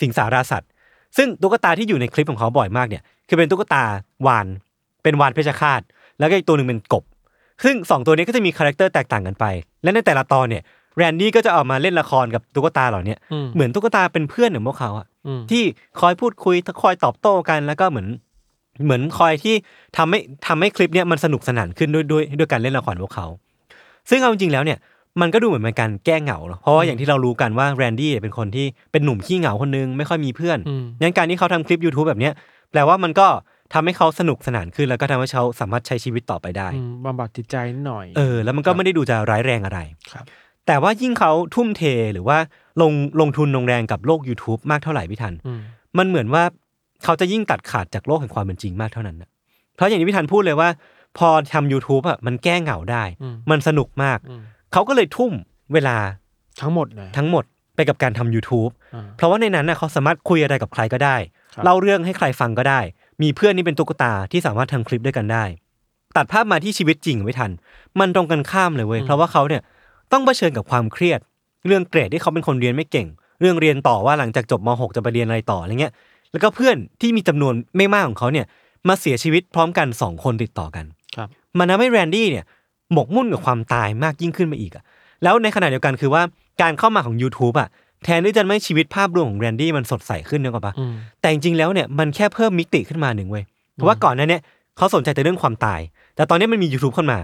[0.00, 0.70] สิงสาราสัตว์
[1.16, 3.84] ซึ่งตุ๊กตาที่อยู่ในคลิปของเขาบ่อยมากเนี่ย คือเป็นตุ๊กตา
[4.26, 4.46] วาฬ
[5.02, 5.80] เป็นวาฬเพชฌฆาต
[6.18, 7.04] แล้วก็อีกตัวหนึ่งเป็นกบ
[7.64, 9.44] ซึ่งสองตัวนี้ก็จะมีคาแรคเตอร์แตกต่างกันไป
[9.82, 10.62] และในแต่ละตอนเนี่ย
[10.96, 15.62] แรนดี้ก็จะเอามาเล่นละครกับตุ๊กตาเหล่าเนี้ยอืมเหมือนตุ๊กตาเป็นเพื่อนของพวกเขาอะอืมที่
[16.00, 18.08] คอยพูดคุยคอยตอบโต้กันแล้วก็เหมือน
[18.84, 19.54] เหมือนคอยที่
[19.96, 23.26] ทำให้ทำให้คลิปเนี้ยมันสนุกสนานขึ้นด้วยด้วยด้วยการเล่นละครพวกเขา
[24.10, 24.78] ซึ่งเอาจริงๆแล้วเนี่ย
[25.20, 32.32] มันก็ดูเหมือนเป็นการแก้เหงาเนอะเพราะว่าอย่างที่เรารู้กันว่าแรนดี้เป็นคนที่เป็นหนุ่มขี้เหงาคนนึงไม่ค่อยมีเพื่อนอืมงั้นการที่เขาทำคลิป YouTube แบบเนี้ย
[32.70, 33.26] แปลว่ามันก็
[33.72, 39.80] ทำให้เขาสนุกสนานขึ้นแล้วก็ทำให้เขาสามารถใช้ชีวิตต่อไปได้อืมบำบัดจิตใจนิดหน่อย เออ แล้วมันก็ไม่ได้ดูจะร้ายแรงอะไร
[40.12, 40.24] ครับ
[40.66, 42.38] แต่ว่ายิ่งเขาทุ่มเทหรือว่า
[42.82, 45.60] ลงลงทุนลงแรงกับโลก YouTube มากเท่าไหร่พี่ทันอืม
[45.98, 46.42] มันเหมือนว่า
[47.04, 49.28] เขาจะยิ่งตัดขาดจากโลกแห่งความเป็นจริงมากเท่านั้นนะ
[49.74, 50.68] เพราะอย่างที่พี่ทันพูดเลยว่า
[51.18, 54.42] พอทำ YouTube อะมันแก้เหงาได้อืมมันสนุกมากอืม
[54.72, 55.32] เขาก็เลยทุ่ม
[55.72, 55.96] เวลา
[56.60, 57.44] ทั้งหมดเลยทั้งหมด
[57.76, 61.16] ไปกับการทำ YouTube อ่าเพราะว่าในนั้นน่ะเขาสามารถคุยอะไรกับใครก็ได้
[61.54, 62.80] ครับเล่าเรื่องให้ใครฟังก็ได้
[63.22, 65.44] มีเพื่อนนี่เป็นตุ๊กตาที่สามารถทำคลิปด้วยกันได้
[66.16, 67.50] ตัดภาพมาที่ชีวิตจริงไม่ทัน
[68.00, 69.62] มันตรงกันข้ามเลยเว้ยเพราะว่าเขาเนี่ย
[70.12, 71.20] ต้องเผชิญกับความเครียด
[71.66, 73.06] เรื่องเกรดที่เขาเป็นคนเรียนไม่เก่ง
[73.40, 75.92] เรื่องเรียนต่อว่าหลังจากจบม .6 จะไปเรียนอะไรต่ออะไรเงี้ย
[76.32, 78.46] แล้วก็เพื่อนที่มีจำนวนไม่มากของเขาเนี่ย
[78.88, 80.84] มาเสียชีวิตพร้อมกันสองคนติดต่อกัน
[81.16, 82.44] ครับมันทำให้แรนดี้เนี่ย
[82.92, 84.84] หมกมุ่นกับความตายมากยิ่งขึ้นไปอีกอะ
[85.22, 86.22] แล้วในขณะเดียวกันคือว่า
[86.62, 87.68] การเข้ามาของ YouTube อะ
[88.04, 93.44] แทนที่จะไม่ชีวิตภาพรวมของแรนดี้มันสดใสขึ้นนึกออกปะอืมแต่จริงๆแล้วเนี่ยมันแค่เพิ่มมิติขึ้นมาหนึ่งเว้ย
[93.74, 94.38] เพราะว่าก่อนหน้าเนี้
[94.76, 95.80] เขาสนใจแต่เรื่องความตาย
[96.16, 97.18] แต่ตอนนี้มันมี YouTube เข้ามา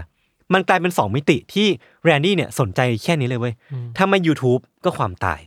[0.53, 1.67] มันกลายเป็นสองมิติที่
[2.03, 3.53] แรนดี้เนี่ยสนใจแค่นี้เลยเว้ย
[3.97, 5.39] ถ้าไม่ YouTube ก็ความตาย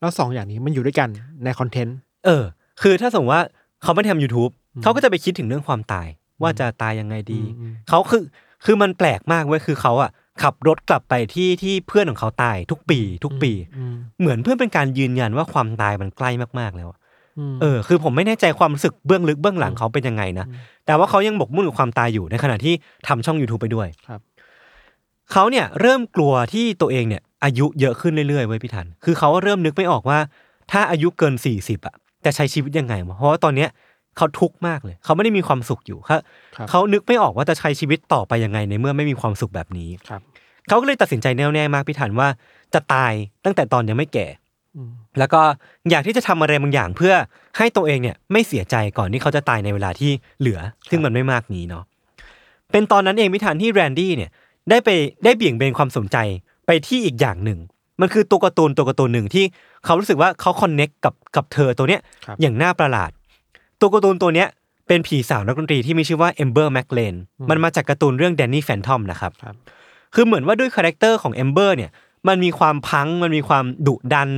[0.00, 1.08] แล้วสองอย่างนี้มันอยู่ด้วยกัน
[1.44, 1.96] ในคอนเทนต์
[2.26, 2.44] เออ
[2.82, 3.44] คือถ้าสมมติว่า
[3.82, 4.52] เขาไม่ทำ YouTube
[4.82, 6.06] เขาก็จะไปคิดถึงเรื่องความตาย
[6.42, 8.22] ว่าจะตายยังไงดีอืมเขาคือ
[8.64, 10.10] คือมันแปลกมากเว้ยคือเขาอะ
[10.42, 16.30] ขับรถกลับไปที่ที่เพื่อนของเขาตายทุกปีทุกปีอืมเหมือนเพื่อเป็นการยืนยันว่าความตายมันใกล้
[16.60, 16.98] มากๆแล้วอะ
[17.38, 20.46] อืมเออ คือผมไม่แน่ใจความรู้สึกเบื้องลึกเบื้องหลังเขาเป็นยังไงนะ
[20.86, 22.74] แต่ว่าเขายังบกมุ่นกับความตายอยู่ในขณะที่
[23.08, 24.20] ทำช่อง YouTube ไปด้วยครับ
[25.32, 30.18] เขาเนี่ยเริ่มกลัวที่ตัวเองเนี่ย อายุเยอะขึ้นเรื่อยๆเว้ยพี่ทัน คือเขาเริ่มนึกไม่ออกว่า
[30.72, 33.68] ถ้าอายุเกินสี่สิบอะจะใช้ชีวิตยังไงวะเพราะว่าตอนเนี้ย
[34.16, 36.18] เขาทุกข์มากเลย เขาไม่ได้มีความสุขอยู่เขา
[36.56, 40.20] ครับเขานึกไม่ออกว่าจะใช้ชีวิตต่อไปยังไงในเมื่อไม่มีความสุขแบบนี้ครับ
[40.68, 42.28] เขาก็เลยตัดสินใจแน่วแน่มากพี่ทันว่า
[42.74, 43.12] จะตาย
[43.44, 44.26] ตั้งแต่ตอนยังไม่แก่
[44.76, 45.40] อืมแล้วก็
[45.90, 47.14] อยากที่จะทำอะไรบางอย่างเพื่อ
[47.56, 50.10] ให้ตัวเองเนี่ยไม่เสียใจก่อนที่เขาจะตายในเวลาที่
[50.40, 50.60] เหลือ
[50.90, 51.84] ซึ่งมันไม่มากนี้เนาะ
[52.72, 54.30] เป็นตอนนั้นเองพี่ทันที่แรนดี้เนี่ย
[54.70, 54.88] ได้ไป
[55.24, 56.16] ได้เบี่ยงเบนความสนใจ
[56.66, 57.58] ไปที่อีกอย่างหนึ่ง
[58.00, 59.44] มันคือตัวการ์ตูนตัวการ์ตูนหนึ่งที่
[59.84, 63.10] เขารู้สึกว่าเขา connect กับกับเธอตัวเนี้ยครับอย่างน่าประหลาด
[63.80, 64.48] ตัวการ์ตูนตัวเนี้ย
[64.88, 67.14] เป็นผีสาวนักดนตรีที่มีชื่อว่าเอมเบอร์แมคเลน
[67.50, 69.54] มันมาจากการ์ตูนเรื่องแดนนี่แฟนทอมนะครับครับ
[70.14, 71.90] คือเหมือนว่าด้วยคาแรคเตอร์ของเอมเบอร์เนี่ย
[72.28, 74.28] มันมีความพังมันมีความดุดัน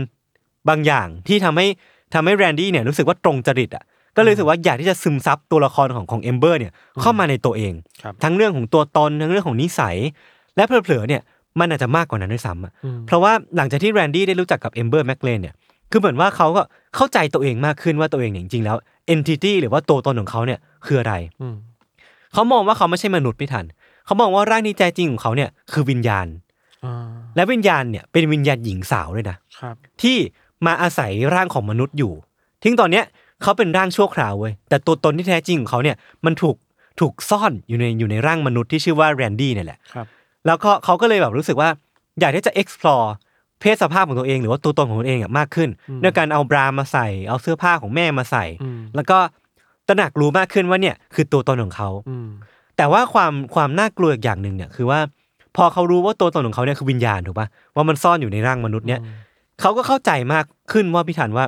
[0.69, 1.67] บางอย่างที่ทำให้
[2.15, 3.85] ทำให้แรนดี้เนี่ยรู้สึกว่าตรงจริตอะ
[4.17, 7.73] ก็เลยรู้สึกว่าอยากที่จะซึมซับตัวละครของของเอมเบอร์เนี่ยเข้ามาในตัวเอง
[8.03, 9.97] ครับทั้งเรื่องของตัวตนทั้งเรื่องของนิสัย
[10.57, 11.23] และเผลอๆเนี่ย
[11.61, 15.55] มันอาจจะมากกว่านั้นด้วยซ้ำอะอืมเพราะว่าหลังจากที่แรนดี้ได้รู้จักกับเอมเบอร์แมคเลนเนี่ย
[15.91, 16.63] คือเหมือนว่าเขาก็
[16.97, 18.77] เข้าใจตัวเองมากขึ้นว่าตัวเองเนี่ยจริงๆแล้ว
[19.09, 21.57] identity หรือว่าตัวตนของเขาเนี่ยคืออะไรอืม
[22.33, 23.67] เขามองว่าเขาไม่ใช่มนุษย์พี่ทัน
[24.05, 26.27] เขามองว่าร่างนี้ใจจริงของเขาเนี่ยคือวิญญาณ
[26.85, 26.95] อ่า
[27.37, 30.17] และวิญญาณเนี่ยเป็นวิญญาณหญิงสาวด้วยนะครับที่
[30.67, 32.13] มาอาศัยร่างของมนุษย์อยู่
[32.63, 33.05] ซึ่งตอนเนี้ย
[33.43, 36.57] เขาเป็นร่างชั่วคราวเว้ยแต่ตัวตนที่แท้จริงของเขาเนี่ยมันถูก
[37.01, 40.07] ถูกซ่อนอยู่ในอยู่ในร่างมนุษย์ที่ชื่อว่าแรนดี้เนี่ยแหละครับ
[40.47, 41.69] แล้วก็เขาก็เลยแบบรู้สึกว่า
[42.21, 43.09] อยากที่จะ explore
[43.61, 45.69] เพศสภาพของตัวเองหรือว่าตัวตนของตัวเองอะมากขึ้น
[46.03, 49.19] ด้วยการเอาบรามาใส่ เอาเสื้อผ้าของแม่มาใส่อืมแล้วก็
[49.89, 52.29] ตระหนักรู้มากขึ้นว่าเนี่ยคือตัวตนของเขาอืม
[52.77, 55.01] แต่ว่าความความน่ากลัวอีกอย่างหนึ่งเนี่ยคือว่า
[55.57, 59.01] พอเขารู้ว่าตัวตนของเขาเนี่ยคือวิญญาณถูกปะว่ามันซ่อนอยู่ในร่างมนุษย์เนี่ย
[59.61, 61.45] เขาก็เข้าใจมากขึ้นว่าพี่ถันว่า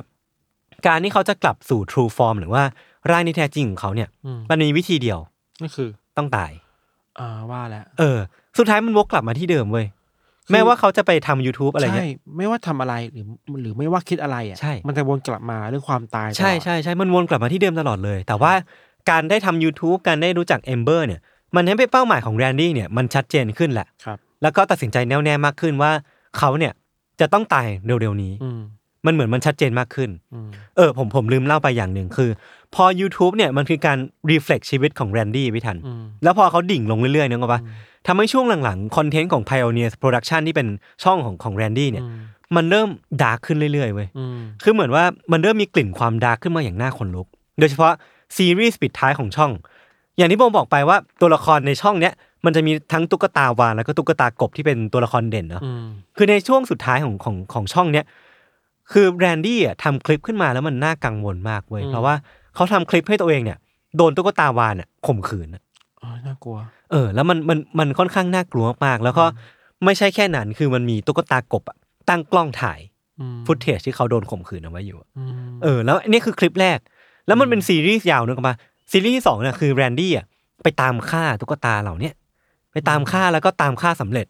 [0.87, 2.63] การที่เขาจะกลับสู่ true form หรือว่า
[3.11, 5.19] ร่างที่แท้จริงของเขาเนี่ยอืมมันมีวิธีเดียว
[5.61, 6.51] นั่นคือ ต้องตาย
[7.19, 8.17] อ่าว่าแล้วเออ
[8.57, 10.00] สุดท้ายมันวกกลับมาที่เดิมเว้ยคือ
[10.51, 13.25] แม้ว่าเขาจะไปทำ YouTube อะไรเงี้ย ใช่ยไม่ว่าทำอะไรหรือ
[13.61, 18.53] หรือไม่ว่าคิดอะไรอะใช่มันจะวนกลับมาเรื่องความตายตลอดใช่ใช่ใช่มันวนกลับมาที่เดิมตลอดเลย แต่ว่า
[19.09, 21.19] การได้ทำ YouTube การได้รู้จักเอมเบอร์เนี่ย
[21.55, 25.91] มันทำให้เป้าหมายของแรนดี้เนี่ยมันชัดเจนขึ้นแหละครับแล้วก็ตัดสินใจแน่วแน่มากขึ้นว่า
[26.37, 26.73] เขาเนี่ย
[27.19, 28.61] จะต้องตายเร็วๆนี้อืม
[29.05, 32.29] มันเหมือนมันชัดเจนมากขึ้นอืมเออ ผมผมลืมเล่าไปอย่างหนึ่งคือ
[32.75, 33.97] พอ YouTube เนี่ยมันคือการ
[34.29, 37.61] reflect ชีวิตของแรนดี้พี่ทันอืมแล้วพอเขาดิ่งลงเรื่อยๆนึกออกปะ
[38.07, 40.67] ทำให้ช่วงหลังๆ คอนเทนต์ของ Pioneer Production ที่เป็น
[41.03, 42.19] ช่องของของแรนดี้เนี่ยอืม
[42.55, 42.89] มันเริ่ม
[43.21, 47.27] dark ขึ้นเรื่อยๆเว้ยอืมคือเหมือนว่ามันเริ่มมีกลิ่นความ dark ขึ้นมาอย่างน่าขนลุก
[47.59, 47.93] โดยเฉพาะ
[48.37, 49.51] ซีรีส์ปิดท้ายของช่อง
[50.17, 52.13] อย่างที่ผมบอกไปว่าตัวละครในช่องเนี้ย
[52.45, 55.85] มันจะมีทั้งตุ๊กตาวานแล้วก็ตุ๊กตากบที่เป็นตัวละครเด่นเนาะอืม
[56.17, 58.05] คือในช่วงสุดท้ายของของของช่องเนี้ย
[58.91, 62.15] คือแรนดี้อะทำคลิปขึ้นมาแล้วมันน่ากังวลมากเว้ยเพราะว่า
[62.55, 63.57] เขาทำคลิปให้ตัวเองเนี่ย
[63.97, 65.63] โดนตุ๊กตาวานอะข่มขืนอะ
[66.01, 66.57] อ๋อน่ากลัว
[66.91, 69.25] เออ แล้วมันมันมันค่อนข้างน่ากลัวมากๆแล้วก็
[69.85, 71.77] ไม่ใช่แค่นั้นคือมันมีตุ๊กตากบอะ
[72.09, 72.79] ตั้งกล้องถ่าย
[73.19, 75.31] อืมฟุตเทจที่เขาโดนข่มขืนเอาไว้อยู่อะอืม
[75.63, 76.79] เออ แล้วอันนี้คือคลิปแรก
[77.27, 78.55] แล้วมันเป็นซีรีส์ยาวนึกออกปะ
[78.91, 80.25] ซีรีส์ที่สองเนี่ยคือแรนดี้อะ
[80.63, 82.13] ไปตามฆ่าตุ๊กตาเหล่าเนี้ย
[82.73, 84.25] ไปตามฆ่าแล้วก็ตามฆ่าสำเร็จ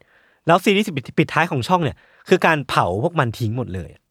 [0.48, 1.98] แล้วซีรีส์ปิดปิดท้ายของช่องเนี่ย
[2.30, 4.11] คือการเผาพวกมันทิ้งหมดเลยอะอื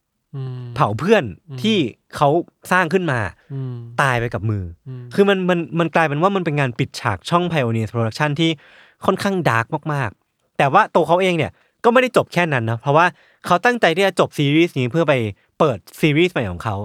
[0.75, 1.23] เผาเพื่อน
[1.61, 1.77] ที่
[2.15, 2.29] เขา
[2.71, 3.19] สร้างขึ้นมา
[3.53, 8.49] อืมตายไปกับมืออมคือมันมันมันกลายเป็นว่ามันเป็นงานปิดฉากช่อง Pioneer Production ที่
[9.05, 11.51] ค่อนข้างดาร์กมากๆ แต่ว่าตัวเขาเองเนี่ย
[11.83, 13.05] ก็ไม่ได้จบแค่นั้นนะเพราะว่า
[13.45, 15.13] เขาตั้งใจที่จะจบซีรีส์นี้เพื่อไป
[15.59, 16.75] เปิดซีรีส์ใหม่ของเขา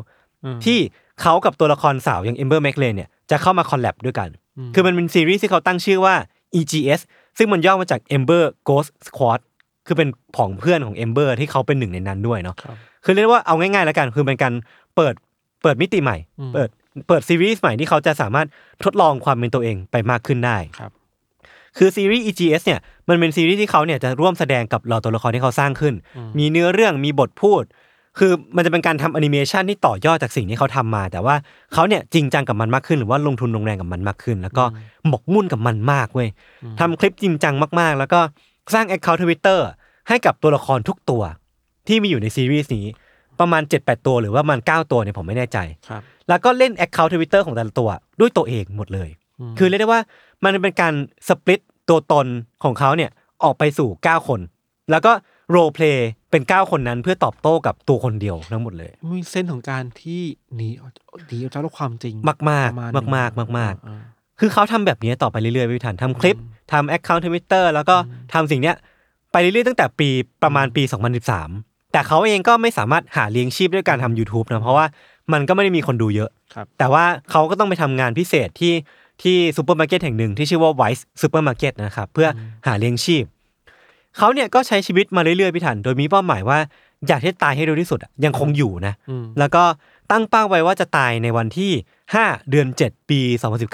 [0.45, 0.79] อืมที่
[1.23, 4.29] เขากับตัวละครสาวอย่างเอมเบอร์แมคเลนเนี่ยจะเข้ามา collab ด้วยกัน
[4.59, 6.15] อืมคือมันเป็นซีรีส์ที่เขาตั้งชื่อว่า
[6.59, 7.01] EGS
[7.39, 9.41] ซึ่งมันย่อมาจาก Ember Ghost Squad
[9.87, 12.57] คือเป็นผองเพื่อนของ Ember ที่เขาเป็นหนึ่งในนั้นด้วยเนาะ
[13.09, 14.53] ครับคือเรียกว่าเอาง่ายๆแล้วกัน คือเป็นการ
[14.97, 15.15] เปิด
[15.63, 16.69] เปิดมิติใหม่อืมเปิด
[17.09, 18.47] เปิดซีรีส์ใหม่ที่เขาจะสามารถ
[18.85, 20.93] ทดลองความเป็นตัวเองไปมากขึ้นได้ครับ
[21.79, 25.95] คือซีรีส์ EGS เนี่ยมันเป็นซีรีส์ที่เขาเนี่ยจะร่วมแสดงกับเหล่าตัวละครที่เขาสร้างขึ้น
[26.39, 27.65] มีเนื้อเรื่องมีบทพูด
[28.19, 31.35] คือมันจะเป็นการทำแอนิเมชันที่ต่อยอดจากสิ่งที่เขาทำมา แต่ว่า
[31.75, 34.65] เขาเนี่ยจริงจังกับมันมากขึ้น หรือว่าลงทุนลงแรงกับมันมากขึ้น แล้วก็
[35.09, 36.29] หมกมุ่นกับมันมากเว้ย
[36.81, 38.21] ทำคลิปจริงจังมากๆ แล้วก็
[38.75, 39.67] สร้าง account Twitter
[40.09, 41.23] ให้กับตัวละครทุกตัว
[41.89, 42.87] ที่มีอยู่ในซีรีส์นี้
[43.41, 45.59] ประมาณ 7-8 ตัวหรือว่ามัน 9 ตัวเนี่ยผมไม่แน่ใจ
[45.89, 47.89] ครับ แล้วก็เล่น account Twitter ของแต่ละตัว
[48.21, 49.09] ด้วยตัวเองหมดเลย
[49.59, 50.01] คือเรียกได้ว่า
[50.45, 50.95] มันเป็นการ
[51.29, 52.27] split ตัวตน
[52.65, 53.11] ของเขาเนี่ย
[53.45, 54.41] ออกไปสู่ 9 คน
[54.91, 55.13] แล้วก็
[55.51, 60.23] roleplay เป็น 9 คนนั้นเพื่อตอบโต้กับตัวคนเดียวทั้งหมดเลย มีเส้นของการที่
[60.57, 60.91] หนีออก
[61.29, 64.03] หนีออกจากโลกความจริงมากมากประณมากมากหนึ่งมากมาก อ่า
[64.41, 66.37] คือเขาทำแบบนี้ต่อไปเรื่อยๆพี่ทันทำคลิป
[66.73, 67.97] ทำแอคเคาท์ทวิตเตอร์แล้วก็
[68.35, 68.77] ทำสิ่งเนี้ย
[69.33, 70.09] ไปเรื่อยๆตั้งแต่ปี
[70.43, 70.83] ประมาณปี
[71.33, 74.87] 2013 แต่เขาเองก็ไม่สามารถหาเลี้ยงชีพด้วยการทำ YouTube นะเพราะว่า
[75.33, 78.75] มันก็ไม่ได้มีคนดูเยอะครับแต่ว่าเขาก็ต้องไปทำงานพิเศษที่
[79.23, 82.29] ที่ซูเปอร์มาร์เก็ตแห่งหนึ่งที่ชื่อว่า Vice Supermarket นะครับเพื่อ
[82.67, 83.25] หาเลี้ยงชีพ
[84.19, 86.59] เขาเนี่ยก็ใช้ชีวิตมาเรื่อยๆพี่ทันโดยมีเป้าหมายว่า
[87.09, 89.65] อยากที่จะตายให้เร็วที่สุดอะยังคงอยู่นะอืมแล้วก็
[90.11, 91.71] ตั้งเป้าไว้ว่าจะตายในวันที่
[92.11, 93.21] 5 เดือน 7 ปี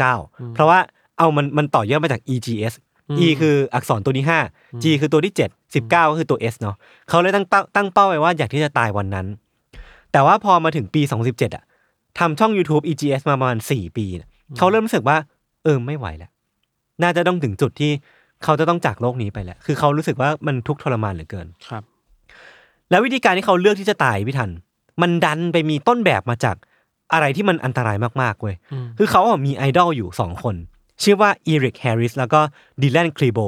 [0.00, 0.78] 2019 เพราะว่า
[1.18, 2.74] เอามันมันต่อยอดมาจาก EGS
[3.24, 6.76] E คืออักษรตัวที่5 G คือตัวที่ 7 19 ก็คือตัว S เนาะ
[7.08, 9.26] เขาเลยตั้งเป้าตั้งเป้าไว้ว่าอยากที่จะตายวันนั้น
[10.12, 11.64] แต่ว่าพอมาถึงปี 2017อะ
[12.18, 14.28] ทำช่อง YouTube EGS มาประมาณ 4 ปีเนี่ย
[14.58, 15.16] เขาเริ่มรู้สึกว่า
[15.64, 16.30] เออไม่ไหวแล้ว
[17.02, 17.92] น่าจะต้องถึงจุดที่
[18.44, 21.82] เขาจะต้องจากโลกนี้ไปแล้ว คือเขารู้สึกว่ามันทุกข์ทรมานเหลือเกินครับ
[22.90, 24.50] แล้ววิธีการที่เขาเลือกที่จะตายพี่ทัน
[25.02, 26.56] มันดันไปมีต้นแบบมาจาก
[27.12, 30.56] อะไรที่มันอันตรายมากๆเว้ยอืมคือเขาอะมีไอดอลอยู่สองคน
[31.02, 32.40] ชื่อว่าอีริกแฮร์ริสแล้วก็
[32.82, 33.38] ดิแลนคลีโบ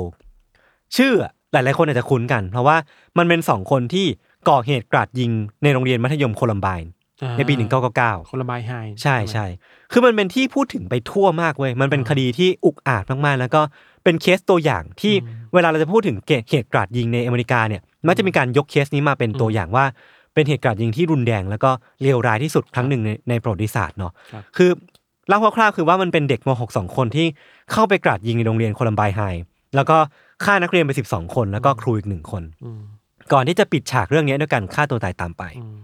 [0.97, 2.77] ชื่ออะหลายๆคนอาจจะคุ้นกัน เพราะว่า
[3.19, 4.07] มันเป็นสองคนที่
[4.49, 5.31] ก่อเหตุกราดยิง
[5.63, 6.91] ในโรงเรียนมัธยมโคลัมไบน์
[7.23, 7.55] อ่าในปี
[7.93, 9.47] 1999คนละไม้ไฮใช่ใช่
[9.93, 13.61] คือมันเป็นที่พูดถึงไปทั่วมากเว้ยมันเป็นคดีที่อุกอาจมากๆ แล้วก็
[14.05, 15.15] เป็นเคสตัวอย่างที่
[15.55, 16.17] เวลาเราจะพูดถึง
[16.51, 19.85] เหตุกราดยิงในอเมริกาเนี่ยมักจะมีการยกเคสนี้มาเป็นตัวอย่างว่า
[20.35, 21.71] เป็นเหตุกราดยิงที่รุนแรงแล้วก็
[22.03, 24.71] เลวร้ายที่สุดครั้งหนึ่งในในประวัติศาสตร์เนาะครับคือ
[25.29, 27.27] เล่าคร่าวๆคือว่ามันเป็นเด็กม .6 สองคนที่
[27.73, 29.21] เข้าไปกราดยิงในโรงเรียนโคลัมไบน์ไฮ
[29.77, 29.97] แล้วก็
[30.45, 32.81] ฆ่านักเรียนไป12คน แล้วก็ครูอีกหนึ่งคนอืม
[33.33, 35.77] ก่อนที่จะปิดฉากเรื่องนี้ด้วยการฆ่าตัวตายตามไปอืม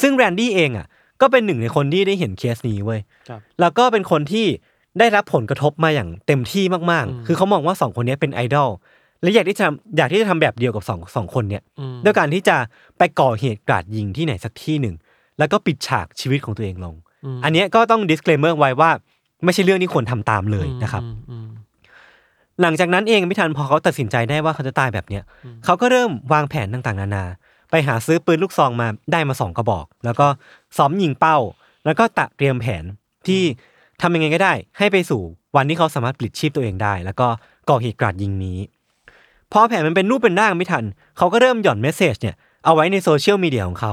[0.00, 0.86] ซึ่งแรนดี้เองอะ
[1.20, 4.46] ก็เป็นหนึ่งในคนที่ได้เห็นเคสนี้เว้ยครับแล้วก็เป็นคนที่
[4.98, 8.70] ได้รับผลกระทบมาอย่างเต็มที่มากอืมๆคือเขามองว่าสองคนนี้เป็นไอดอล
[9.22, 9.66] และอยากที่จะ
[9.96, 12.56] อยากที่จะทำแบบเดียวกับสองสองคนเนี้ยอืมด้วยการที่จะ
[12.98, 14.94] ไปก่อเหตุกราดยิงที่ไหนสักที่หนึ่ง
[15.38, 16.96] แล้วก็ปิดฉากชีวิตของตัวเองลงม
[17.44, 18.90] อันเนี้ยก็ต้อง disclaimer ไว้ว่า
[19.44, 21.48] ไม่ใช่เรื่องที่ควรทำตามเลยนะครับอืมอืม
[22.62, 25.22] หลังจากนั้นเองไม่ทันพอเขาตัดสินใจได้ว่าเขาจะตายแบบเนี้ย
[25.64, 27.24] เขาก็เริ่มวางแผนต่างๆ นานา
[27.70, 30.26] ไปหาซื้อปืนลูกซองมาได้มาสองกระบอก แล้วก็
[30.76, 31.36] ซ้อมยิงเป้า
[31.84, 32.84] แล้วก็ตะเตรียมแผน
[33.26, 33.42] ที่
[34.02, 35.22] ทำยังไงก็ได้ ให้ไปสู่
[35.56, 37.26] วันที่เขาสามารถปลิดชีพตัวเองได้ แล้วก็
[37.68, 38.58] ก่อเหตุกราดยิงนี้
[39.52, 40.84] พอแผนมันเป็นรูปเป็นร่างพี่ทัน
[41.18, 43.92] เขาก็เริ่มหย่อน message เนี่ยเอาไว้ในโซเชียลมีเดียของเขา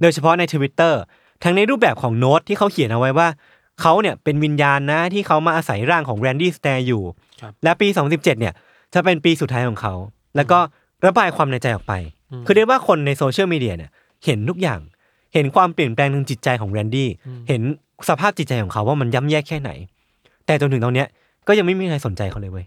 [0.00, 0.94] โดยเฉพาะใน Twitter
[1.42, 3.28] ทั้งในรูปแบบของโน้ตที่เขาเขียนเอาไว้ว่า
[3.80, 7.02] เขาเนี่ยเป็นวิญญาณนะที่เขามาอาศัยร่างของแรนดี้สแตร์อยู่
[7.40, 8.54] ครับและปี 2017 เนี่ย
[8.94, 9.94] จะเป็นปีสุดท้ายของเขา
[10.36, 10.58] แล้วก็
[11.06, 11.94] ระบายความในใจออกไป
[12.46, 13.90] คือเรียกว่าคนในโซเชียลมีเดียเนี่ย
[14.24, 14.80] เห็นทุกอย่าง
[15.34, 17.08] เห็นความเปลี่ยนแปลงทางจิตใจของแรนดี้
[17.48, 17.62] เห็น
[18.08, 19.70] สภาพจิตใจของเขาว่ามันย่ำแย่แค่ไหน
[20.46, 21.08] แต่จนถึงตอนเนี้ย
[21.48, 22.66] ก็ยังไม่มีใครสนใจเขาเลยเว้ย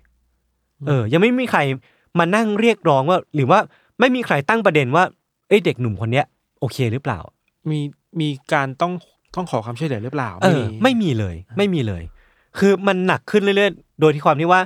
[0.88, 1.60] เออ ยังไม่มีใคร
[2.20, 3.60] มานั่งเรียกร้องว่า หรือว่า
[4.00, 5.04] ไม่มีใครตั้งประเด็นว่า
[5.48, 6.26] เอ้ยเด็กหนุ่มคนเนี้ย
[6.60, 7.20] โอเคหรือเปล่า
[7.70, 7.80] มี
[8.22, 8.94] มีการต้อง
[9.36, 12.04] ต้องขอความช่วยเหลือหรือเปล่าเออไม่มีเลย ไม่มีเลย
[12.58, 14.62] คือมันหนักขึ้นเรื่อยๆ โดยที่ความที่ว่า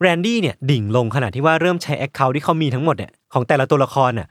[0.00, 4.28] แรนดี้เนี่ยดิ่งลงขนาดที่ว่าเริ่มใช้ account ที่เขามีทั้งหมดเนี่ยของแต่ละตัวละครน่ะ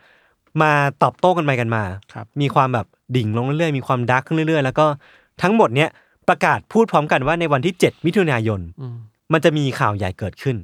[0.61, 0.71] มา
[1.03, 1.83] ตอบโต้กันไปกันมา
[2.13, 2.85] ครับมีความแบบ
[3.15, 4.85] ดิ่งลงเรื่อยๆ มีความ dark ขึ้นเรื่อยๆ แล้วก็
[5.41, 5.89] ทั้งหมดเนี่ย
[6.29, 8.95] ประกาศพูดพร้อมกันว่าในวันที่ 7 มิถุนายนอืม
[9.33, 10.57] มันจะมีข่าวใหญ่เกิดขึ้น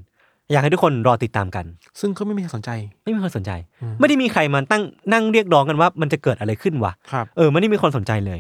[0.54, 1.66] อยากให้ทุกคนรอติดตามกัน
[2.00, 2.70] ซึ่งก็ไม่มีใครสนใจ
[3.04, 3.52] ไม่มีคนสนใจ
[3.82, 4.84] อืมไม่ได้มีใครมาตั้ง
[5.14, 8.40] นั่งเรียกร้องกันว่ามันจะเกิดอะไรขึ้นวะครับเออไม่ได้มีคนสนใจเลย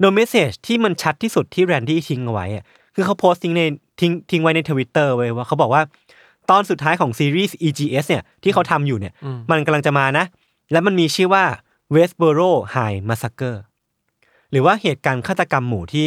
[0.00, 2.64] โดย message ที่มันชัดที่สุดที่แรนดี้ทิ้งเอาไว้อะ
[2.94, 3.62] คือเขาโพสต์ทิ้งใน
[4.00, 5.82] ทิ้งทิ้งไว้ในทวิตเตอร์ไว้ว่าเขาบอกว่า
[6.50, 10.24] ตอนสุดท้ายของซีรีส์ EGS เนี่ยที่เขาทำอยู่เนี่ยอืมมันกำลังจะมานะ
[10.72, 11.44] และมันมีชื่อว่า
[11.94, 13.58] Westboro High Massacre
[14.50, 16.06] หรือว่าเหตุการณ์ฆาตกรรมหมู่ที่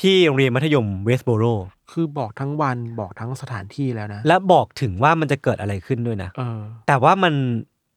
[0.00, 1.44] ที่โรงเรียนมัธยมเวสต์โบโร
[1.92, 7.32] คือบอกทั้งวันบอกทั้งสถานที่แล้วนะ และบอกถึงว่ามันจะเกิดอะไรขึ้นด้วยนะเออ แต่ว่ามัน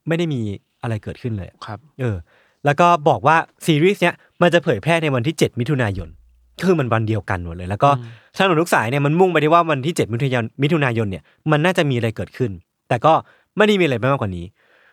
[0.08, 0.40] ไม่ได้มี
[0.82, 2.16] อะไรเกิดขึ้นเลย ครับ เออ
[2.64, 3.36] แล้วก็บอกว่า
[3.66, 6.08] ซีรีส์เนี้ยมันจะเผยแพร่ในวันที่ 7 มิถุนายน
[6.66, 7.90] คือมันวันเดียวกันหมดเลย แล้วก็
[8.36, 12.50] ถนนทุกสายเนี่ยมันมุ่งไปที่ว่าวันที่ 7 มิถุนายนมิถุนายนเนี่ยมันน่าจะมีอะไรเกิดขึ้น
[12.88, 13.12] แต่ก็
[13.56, 14.46] ไม่ได้มีอะไรมากกว่านี้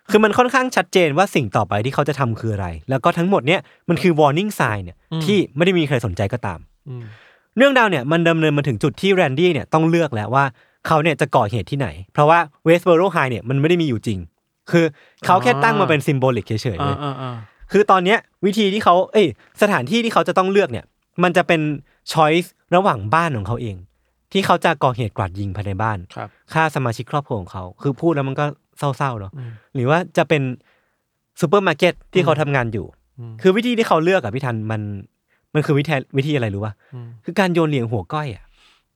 [0.09, 6.74] คือมันค่อนข้างชัดเจนว่าสิ่งต่อไปที่เขาจะทำคืออะไร แล้วก็ทั้งหมดเนี่ยมันคือ warning sign เนี่ยที่ไม่ได้มีใครสนใจก็ตามอืม
[7.57, 10.45] เรื่องราวเนี่ยมันดำเนินมาถึงจุดที่แรนดี้เนี่ยต้องเลือกแล้วว่า
[10.87, 14.19] เขาเนี่ยจะก่อเหตุที่ไหน เพราะว่าเวสต์เบโรไฮเนี่ยมันไม่ได้มีอยู่จริง
[14.71, 14.85] คือ
[15.25, 17.35] เขาแค่ตั้งมาเป็น symbolic เฉยๆอ่าเว้ยอ่าอ่า
[17.71, 19.27] คือตอนเนี้ยวิธีที่เขาเอ้ย
[19.61, 20.85] สถานที่ที่เขาจะต้องเลือกเนี่ย
[21.23, 21.61] มันจะเป็น
[22.11, 23.75] choice ระหว่างบ้านของเขาเอง
[24.31, 28.45] ที่เขาจะก่อเหตุกราดยิงภายในบ้านครับฆ่าสมาชิกครอบครัวของเขา คือพูดแล้วมันก็
[28.77, 29.31] เศร้าๆเนาะ
[29.75, 30.41] หรือว่าจะเป็น
[31.41, 32.85] ซูเปอร์มาร์เก็ตที่เขาทำงานอยู่
[33.41, 34.81] คือวิธีที่เขาเลือกอะพี่ทันมัน
[35.55, 38.43] มันคือวิธีวิธีอะไรรู้ป่ะอืมคือการโยนเหรียญหัวก้อยอะ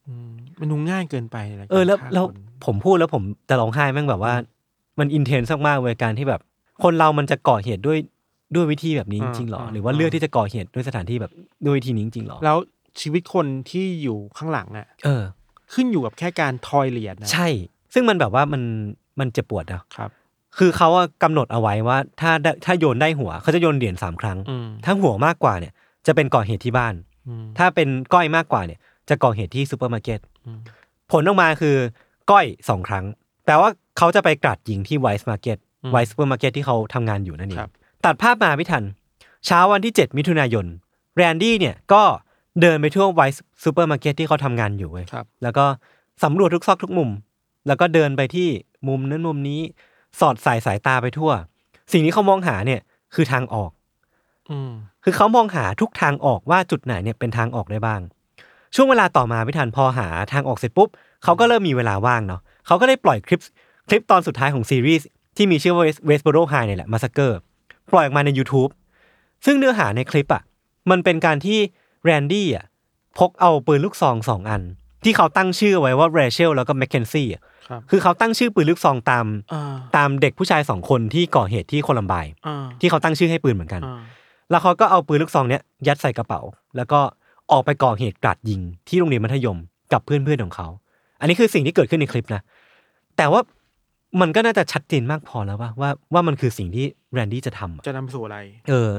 [0.07, 0.29] อืม
[0.59, 4.33] มันดูง่ายเกินไปในการเออแล้วฆ่าแล้วคนผมพูดแล้วผมจะร้องไห้แม่งแบบว่า
[4.99, 6.41] มันอินเทนส์มากๆเว้ยการที่แบบ
[6.83, 7.97] คนเรามันจะก่อเหตุด้วย
[8.55, 11.31] ด้วยวิธีแบบนี้จริงๆหรอ หรือว่าเลือกที่จะก่อเหตุด้วยสถานที่แบบ
[11.65, 12.57] ด้วยวิธีนี้จริงๆหรอ แล้ว
[13.01, 15.23] ชีวิตคนที่อยู่ข้างหลังอะ เออ
[15.73, 17.47] ขึ้นอยู่กับแค่การทอยเหรียญนะใช่
[17.93, 18.61] ซึ่งมันแบบว่ามัน
[19.19, 20.09] มันเจ็บปวดนะครับ
[20.57, 25.73] คือเขาอะกำหนดเอาไว้ว่าถ้าได้ถ้าโยนได้หัวเขาจะโยนเหรียญสามครั้งอืมถ้าหัวมากกว่าเนี่ย
[26.07, 26.93] จะเป็นก่อเหตุที่บ้าน
[27.27, 28.79] อืมถ้าเป็นก้อยมากกว่าเนี่ย
[29.09, 30.59] จะก่อเหตุที่ซูเปอร์มาร์เก็ตอืม
[31.11, 31.75] ผลออกมาคือ
[32.31, 33.05] ก้อยสองครั้ง
[33.45, 35.57] แปลว่าเขาจะไปกราดยิงที่ Weis Market
[35.91, 37.71] Weis ซูเปอร์มาร์เก็ตที่เขาทำงานอยู่นั่นเองครับ
[38.05, 38.83] ตัดภาพมาพี่ทัน
[39.45, 40.65] เช้าวันที่ 7 มิถุนายน
[41.15, 42.03] แรนดี้เนี่ยก็
[42.61, 45.65] เดินไปทั่ว Weis ซูเปอร์มาร์เก็ตที่เขาทำงานอยู่เว้ยครับแล้วก็
[46.23, 47.09] สำรวจทุกซอกทุกมุม
[47.67, 48.47] แล้วก็เดินไปที่
[48.87, 49.59] มุมนั้นมุมนี้
[50.19, 51.31] สอดส่ายสายตาไปทั่ว
[51.91, 52.81] สิ่งที่เขามองหาเนี่ย
[53.13, 53.78] คือทางออกอืม
[55.03, 58.01] คือเขามองหาทุกทางออกว่าจุดไหนเนี่ยเป็นทางออกได้บ้าง
[58.75, 60.89] ช่วงเวลาต่อมาพี่ทันพอหาทางออกเสร็จปุ๊บ
[61.23, 63.41] เขาก็เริ่มมีเวลาว่างเนาะเขาก็ได้ปล่อยคลิป
[63.87, 67.39] คลิปตอนสุดท้ายของซีรีส์ที่มีชื่อว่า Westboro High เนี่ยแหละ Massacre
[67.91, 68.71] ปล่อยออกมาใน YouTube
[69.45, 70.43] ซึ่งเนื้อหาในคลิปอะ
[70.89, 71.59] มันเป็นการที่
[72.03, 72.65] แรนดี้อะ
[73.17, 74.61] พกเอาปืนลูกซองสองอัน
[75.03, 77.27] ที่เขาตั้งชื่อไว้ว่าเรเชลแล้วก็แมคเคนซี่
[77.69, 84.01] ครับคือเขาตั้งชื่อปืนลูกซองตามอ่าตามเด็กผู้ชายสองคนที่ก่อเหตุที่โคลัมไบน์อ่าที่เขาตั้งชื่อให้ปืนเหมือนกันอ่า
[84.49, 86.41] แล้วเขาก็เอาปืนลูกซองเนี้ยยัดใส่กระเป๋า
[86.77, 86.99] แล้วก็
[87.51, 89.57] ออกไปก่อเหตุกราดยิงที่โรงเรียนมัธยม
[89.93, 90.67] กับเพื่อนๆของเขา
[91.19, 92.41] อันนี้คือสิ่งที่เกิดขึ้นในคลิปนะ
[93.17, 93.41] แต่ว่า
[94.21, 98.37] มันก็น่าจะชัดเจนมากพอแล้วว่าว่าว่ามันคือสิ่งที่แรนดี้จะทำอะจะนำไปสู่อะไร
[98.69, 98.91] เออ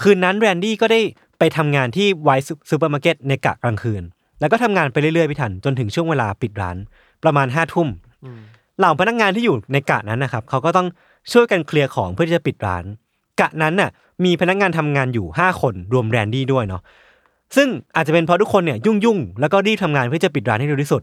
[0.00, 1.00] คืนนั้นแรนดี้ก็ได้
[1.38, 4.02] ไปทำงานที่ Weis ซูเปอร์มาร์เก็ตในกะกลางคืน
[4.40, 6.76] แล้วก็ทำงานไปเรื่อยๆพี่ทันจนถึงช่วงเวลาปิดร้าน
[7.24, 7.88] ประมาณห้าทุ่ม
[8.24, 8.40] อืม
[8.78, 10.86] เหล่าพนักงานที่อยู่ในกะนั้นนะครับเขาก็ต้อง
[11.32, 12.84] ช่วยกันเคลียร์ของเพื่อที่จะปิดร้าน
[13.40, 13.90] กะนั้นน่ะ
[14.24, 16.82] มีพนักงานทำงานอยู่ 5 คนรวมแรนดี้ด้วยเนาะ
[17.56, 21.02] ซึ่งอาจจะเป็นเพราะทุกคนเนี่ยยุ่งยุ่งๆแล้วก็รีบทำงานเพื่อจะปิดร้านให้เร็วที่สุด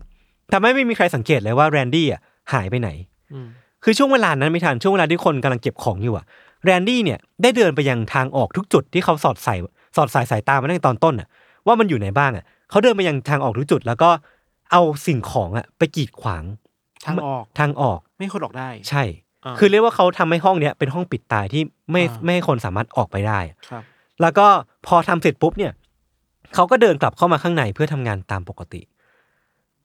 [0.54, 2.22] ทำให้ไม่มีใครสังเกตเลยว่าแรนดี้อะ
[2.54, 2.90] หายไปไหน
[3.34, 3.48] อืม
[3.84, 6.26] คือช่วงเวลานั้นไม่ทันช่วงเวลาที่คนกำลังเก็บของอยู่อะ
[6.66, 9.56] แรนดี้เนี่ยได้เดินไปยังทางออกทุกจุดที่เขาสอดใส่
[9.96, 11.28] สอดสายสายตามาตั้งแต่ตอนต้นอะ
[11.68, 14.10] ว่ามันอยู่ไหนบ้างอะเขาเดินไปยังทางออกทุกจุด แล้วก็
[14.72, 16.44] เอาสิ่งของอะไปกีดขวาง
[17.06, 19.29] ทางออกทางออก ไม่ให้คนออกได้ ใช่อ่า
[19.60, 21.62] คือเรียกว่าเขาทำให้ห้องเนี้ยเป็นห้องปิดตายที่
[21.92, 23.84] ไม่อ่าไม่ให้คนสามารถออกไปได้ครับ
[24.22, 24.48] แล้วก็
[24.88, 25.74] พอทำเสร็จปุ๊บเนี่ย
[26.56, 28.82] เขาก็เดินกลับเข้ามาข้างในเพื่อทำงานตามปกติ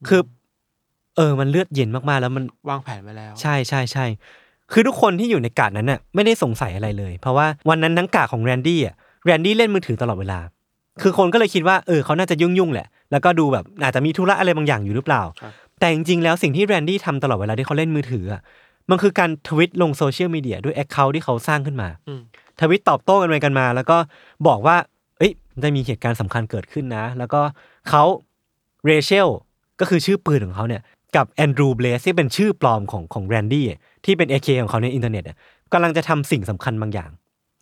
[0.07, 0.21] คือ
[1.15, 4.05] เออ มันเลือดเย็นมากๆ แล้วมันวางแผนไว้แล้ว ใช่ใช่ใช่
[4.71, 8.95] คือทุกคนที่อยู่ในกาดนั้นน่ะไม่ได้สงสัยอะไรเลย เพราะว่าวันนั้นทั้งกาดของแรนดี้อะ
[9.25, 10.39] แรนดี้เล่นมือถือตลอดเวลา
[11.01, 18.41] คือคนก็เลยคิดว่าเออเขาน่าจะยุ่งยุ่งๆแหละ แล้วก็ดูแบบอาจจะมีธุระอะไรบางอย่างอยู่หรือเปล่าครับแต่จริงๆแล้วสิ่งที่แรนดี้ทำตลอดเวลาที่เขาเล่นมือถืออะ
[18.89, 22.21] มันคือการทวิตลงโซเชียลมีเดียด้วย account ที่เขาสร้างขึ้นมาอืม
[22.61, 23.97] ทวิตตอบโต้กันไปกันมา แล้วก็
[24.47, 24.77] บอกว่า
[25.17, 25.31] เอ้ย
[25.63, 27.41] จะมีเหตุการณ์สำคัญเกิดขึ้นนะ แล้วก็
[27.89, 28.03] เขา
[28.85, 29.27] เรเชล
[29.79, 30.81] ก็คือชื่อปืนของเขาเนี่ย
[31.15, 33.65] กับแอนดรูว์ เบลซที่เป็นชื่อปลอมของของแรนดี้
[34.05, 35.37] ที่เป็น aka ของเขาในอินเทอร์เน็ตอะ
[35.73, 37.09] กำลังจะทำสิ่งสำคัญบางอย่าง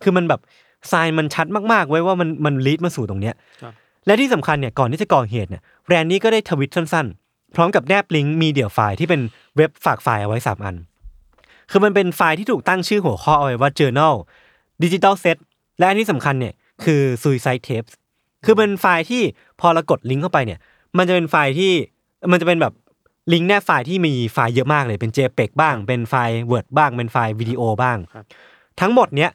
[0.02, 0.40] คือมันแบบ
[0.88, 3.72] sign มันชัดมากๆ ไว้ว่ามันมัน lead มาสู่ตรงเนี้ยครับ
[4.06, 9.20] และที่สำคัญเนี่ยก่อนที่จะก่อเหตุเนี่ยแรนดี้ก็ได้ทวิตสั้นๆ พร้อมกับแนบลิงก์ media file ที่เป็น
[9.56, 10.76] เว็บฝากไฟล์เอาไว้สามอัน
[11.70, 14.14] คือมันเป็นไฟล์ที่ถูกตั้งชื่อหัวข้อเอาไว้ว่า journal
[14.82, 15.36] digital set
[15.78, 16.54] และอันที่สำคัญเนี่ย
[16.84, 17.92] คือ suicide tapes
[18.44, 19.22] คือเป็นไฟล์ที่
[19.60, 20.60] พอเรากดลิงก์เข้าไปเนี่ย
[20.98, 21.72] มันจะเป็นไฟล์ที่
[22.30, 22.74] มันจะเป็นแบบ
[23.32, 28.24] ลิงก์แนบไฟล์ที่มีไฟล์เยอะมากเลยเป็น JPEG บ้าง เป็นไฟล์ Word บ้าง เป็นไฟล์วิดีโอบ้างครับ
[28.80, 29.30] ทั้งหมดเนี้ย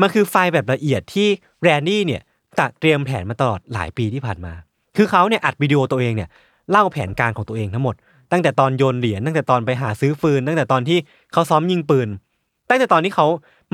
[0.00, 1.28] มันคือไฟล์แบบละเอียดที่
[1.62, 2.22] แรนดี้เนี่ย
[2.60, 4.52] ตัดเตรียมแผนมาตลอดหลายปีที่ผ่านมา
[4.96, 6.28] คือเขาเนี่ยอัดวิดีโอตัวเองเนี่ย
[6.70, 7.94] เล่าแผนการของตัวเองทั้งหมด
[8.32, 10.98] ตั้งแต่ตอนโยนเหรียญตั้งแต่ตอนไปหาซื้อฟืน ตั้งแต่ตอนที่
[11.32, 12.08] เขาซ้อมยิงปืน
[12.68, 13.26] ตั้งแต่ตอนที่เขา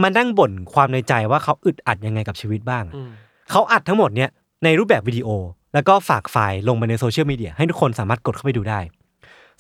[0.03, 3.11] มานั่งบ่นความในใจว่าเขาอึดอัดยังไงกับชีวิตบ้างอืม
[3.51, 4.31] เขาอัดทั้งหมดเนี่ย
[4.65, 5.29] ในรูปแบบวิดีโอ
[5.75, 8.81] แล้วก็ฝากไฟล์ลงไปในโซเชียลมีเดียให้ทุกคนสามารถกดเข้าไปดูได้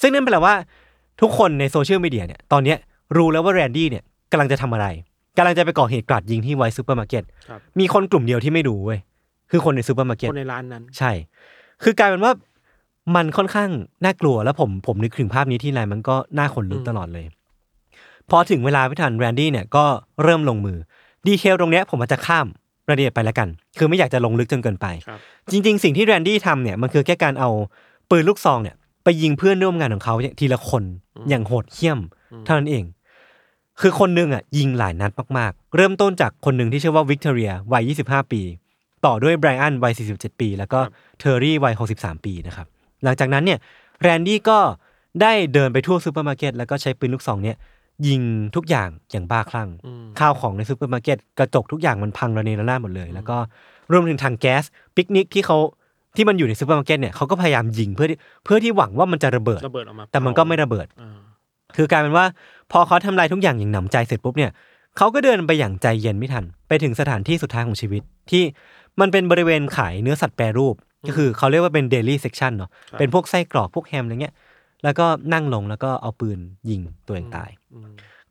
[0.00, 0.54] ซึ่งนั่นแปลว่า
[1.20, 2.78] ทุกคนในโซเชียลมีเดียเนี่ยตอนเนี้ย
[3.16, 4.86] รู้แล้วว่าแรนดี้เนี่ยกำลังจะทำอะไร
[5.36, 9.00] กำลังจะไปก่อเหตุกราดยิงที่ไวซ์ซูเปอร์มาร์เก็ตครับมีคนกลุ่มเดียวที่ไม่รู้เว้ย
[9.50, 11.12] คือคนในซูเปอร์มาร์เก็ตคนในร้านนั้น ใช่
[11.82, 12.32] คือกลายเป็นว่า
[13.16, 13.70] มันค่อนข้าง
[14.04, 17.26] น่ากลัวแล้วผมผมนึกถึงภาพนี้ที่ไรมันก็น่าขนลุกอืมตลอดเลย
[18.30, 19.84] พอถึงเวลาพี่ทันแรนดี้เนี่ยก็
[20.22, 20.78] เริ่มลงมือ
[21.26, 22.46] detail ตรงเนี้ยผมอาจจะข้าม
[22.88, 23.48] รายละเอียดไปแล้วกัน
[23.78, 25.18] คือไม่อยากจะลงลึกจนเกินไปครับ
[25.50, 27.50] จริง ๆ สิ่งที่แรนดี้ทำเนี่ยมันคือแค่การเอา
[28.10, 30.84] ปืนลูกซองเนี่ยไปยิงเพื่อนร่วมงานของเขาทีละคน
[31.28, 31.98] อย่างโหดเหี้ยม
[32.44, 32.84] เท่านั้นเอง
[33.80, 38.42] คือคนหนึ่งอะยิงหลายนัดมากๆ เริ่มต้นจากคนหนึ่งที่ชื่อว่าวิกตอเรียวัย 25 ปี
[39.04, 40.80] ต่อด้วยไบรอันวัย 47 ปี แล้วก็
[41.18, 42.66] เทอร์รี่วัย 63 ปีนะครับ
[43.04, 43.58] หลังจากนั้นเนี่ย
[44.02, 44.58] แรนดี้ก็
[45.22, 47.56] ได้เดินไปทั่วซูเปอร์มาร์เก็ตแล้วก็ใช้ปืนลูกซองเนี่ย
[48.08, 48.22] ยิง
[48.56, 49.68] ทุกอย่างอย่างบ้าคลั่ง
[50.18, 53.36] ข้าวของในซูเปอร์มาร์เก็ตกระจกทุกอย่างมันพังระเนระนาดหมดเลย แล้วก็
[53.92, 54.64] รวมถึงถังแก๊ส
[54.96, 55.58] ปิกนิกที่เขา
[56.16, 61.18] ที่มันอยู่ในซูเปอร์มาร์เก็ตเนี่ยเขาก็พยายามยิงเพื่อที่เพื่อที่หวังว่ามันจะระเบิด ระเบิดออกมา แต่มันก็ไม่ระเบิดอ่า
[61.76, 62.26] คือกลายเป็นว่า
[62.72, 64.50] พอเขาทำลายทุกอย่างอย่างหนำใจเสร็จปุ๊บเนี่ย
[64.96, 68.42] เขาก็เดินไปอย่างใจเย็นพี่ทัน ไปถึงสถานที่สุดท้ายของชีวิต ที่
[69.00, 70.74] มันเป็นบริเวณขายเนื้อสัตว์แปรรูป
[71.06, 74.34] ก็คือเขาเรียกว่าเป็นเดลี่เซ c ชันเนาะเป็นพวกไส้กรอกพวกแฮมอะไรเงี้ย
[74.84, 76.38] แล้วก็นั่งลงแล้วก็เอาปืน
[76.70, 77.50] ยิงตัวเองตาย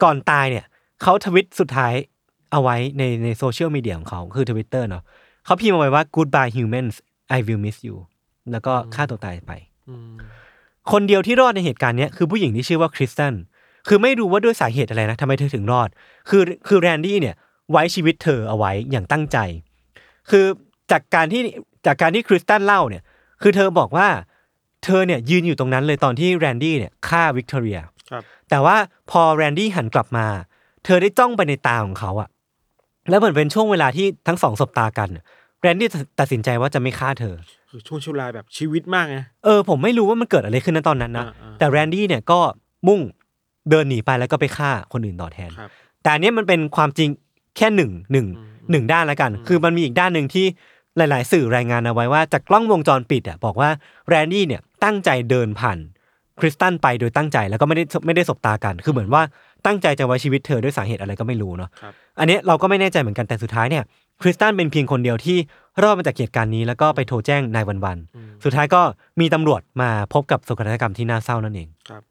[0.04, 0.66] ก่อนตายเนี่ย
[1.02, 1.94] เขาทวิตสุดท้าย
[2.52, 5.04] เอาไว้ในในโซเชียลมีเดียของเขาคือทวิตเตอร์เนาะ
[5.46, 6.96] เขาพิมพ์เอาไว้ว่า goodbye humans
[7.38, 7.98] I will miss you
[8.52, 9.52] แล้วก็ฆ่าตัวตายไป
[10.92, 13.34] คนเดียวที่รอดในเหตุการณ์เนี้ยคือผู้หญิงที่ชื่อว่าคริสตัน
[13.88, 15.90] คือไม่รู้ว่าด้วยสาเหตุอะไรนะทำไมเธอถึงรอด
[16.30, 17.36] คือคือแรนดี้เนี่ย
[17.72, 19.38] ไว้ชีวิตเธอเอาไว้อย่างตั้งใจ
[20.30, 20.46] คือ
[20.92, 21.42] จากการที่
[21.88, 23.04] จากการที่คริสตันเล่าเนี่ย
[23.42, 24.08] คือเธอบอกว่า
[24.84, 27.80] เธอเนี่ยยืนอยู่ตรงนั้นเลยตอนที่แรนดี้เนี่ยฆ่าวิกตอเรีย
[28.12, 28.78] ครับแต่ว่า
[29.12, 30.26] พอแรนดี้หันกลับมา
[30.86, 32.30] เธอได้จ้องไปในตาของเขาอะ
[33.10, 35.10] แล้วเหมือนเป็นช่วงเวลาที่ทั้งสองสบตากัน
[35.62, 35.88] แรนดี้
[36.20, 37.36] ตัดสินใจว่าจะไม่ฆ่าเธอ
[37.70, 42.40] คือช่วงชุลายแบบชีวิตมากนะเออผมไม่รู้ว่ามันเกิดอะไรขึ้นในตอนนั้นนะอ่าอ่าแต่แรนดี้เนี่ยก็
[42.88, 43.02] มุ่ง
[43.70, 45.70] เดินหนีไปแล้วก็ไปฆ่าคนอื่นต่อแทนครับ
[46.04, 47.10] แต่อันเนี้ยมันเป็นความจริง
[47.58, 48.28] แค่หนึ่งหนึ่ง
[48.72, 50.46] หนึ่งด้านแล้วกัน คือมันมีอีกด้านหนึ่งที่
[50.98, 53.70] หลาย ๆ สื่อรายงานเอาไว้ว่าจากกล้องวงจรปิดอะบอกว่า
[54.08, 55.78] แรนดี้เนี่ยตั้งใจเดินผ่าน
[56.40, 59.22] คริสตันไปโดยตั้งใจแล้วก็ไม่ได้ไม่ได้สบตากัน คือเหมือนว่า
[59.66, 63.84] ตั้งใจจะไว้ชีวิตเธอด้วยสาเหตุอะไรก็ไม่รู้เนาะครับอันเนี้ยเราก็ไม่แน่ใจเหมือนกันแต่สุดท้ายเนี่ย
[64.22, 65.38] คริสตันเป็นเพียงคนเดียวที่
[65.82, 68.82] รอดมาจากเหตุการณ์นี้แล้วก็ไปโทรแจ้งนายวันวันๆสุดท้ายก็
[69.20, 72.02] มีตำรวจมาพบกับโศกนาฏกรรมที่น่าเศร้านั่นเองครับ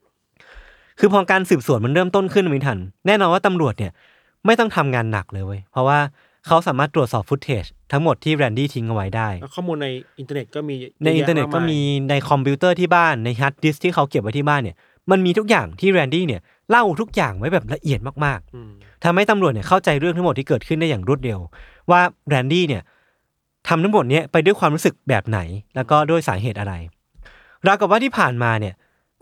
[0.98, 3.92] คือพอการสืบสวนมันเริ่มต้นขึ้นมิทัน แน่นอนว่าตำรวจเนี่ย
[4.46, 5.98] ไม่ต้องทำงานหนักเลยเว้ยเพราะว่า
[6.46, 9.88] เขาสามารถตรวจสอบฟุตเทจทั้งหมดที่แรนดี้ทิ้งเอาไว้ได้แล้วข้อมูลใน
[10.18, 10.74] อินเทอร์เน็ตก็มี
[11.04, 11.80] ในอินเทอร์เน็ตก็มี
[12.10, 14.76] ในคอมพิวเตอร์ที่บ้านในฮาร์ดดิสก์ที่เขาเก็บไว้ที่บ้านเนี่ย
[15.10, 16.40] มันมีทุกอย่างที่แรนดี้เนี่ย
[16.70, 21.38] เล่าทุกอย่างไว้แบบละเอียดมากอืมๆทำให้ตำรวจเนี่ยเข้าใจเรื่องทั้งหมดที่เกิดขึ้นได้อย่างรวดเร็ว
[21.90, 22.82] ว่าแรนดี้เนี่ย
[23.68, 25.38] ทำทั้งหมดเนี้ยไปด้วยความรู้สึกแบบไหน
[25.76, 26.72] แล้วก็ด้วยสาเหตุอะไร
[27.66, 28.74] ราวกับว่าที่ผ่านมาเนี่ย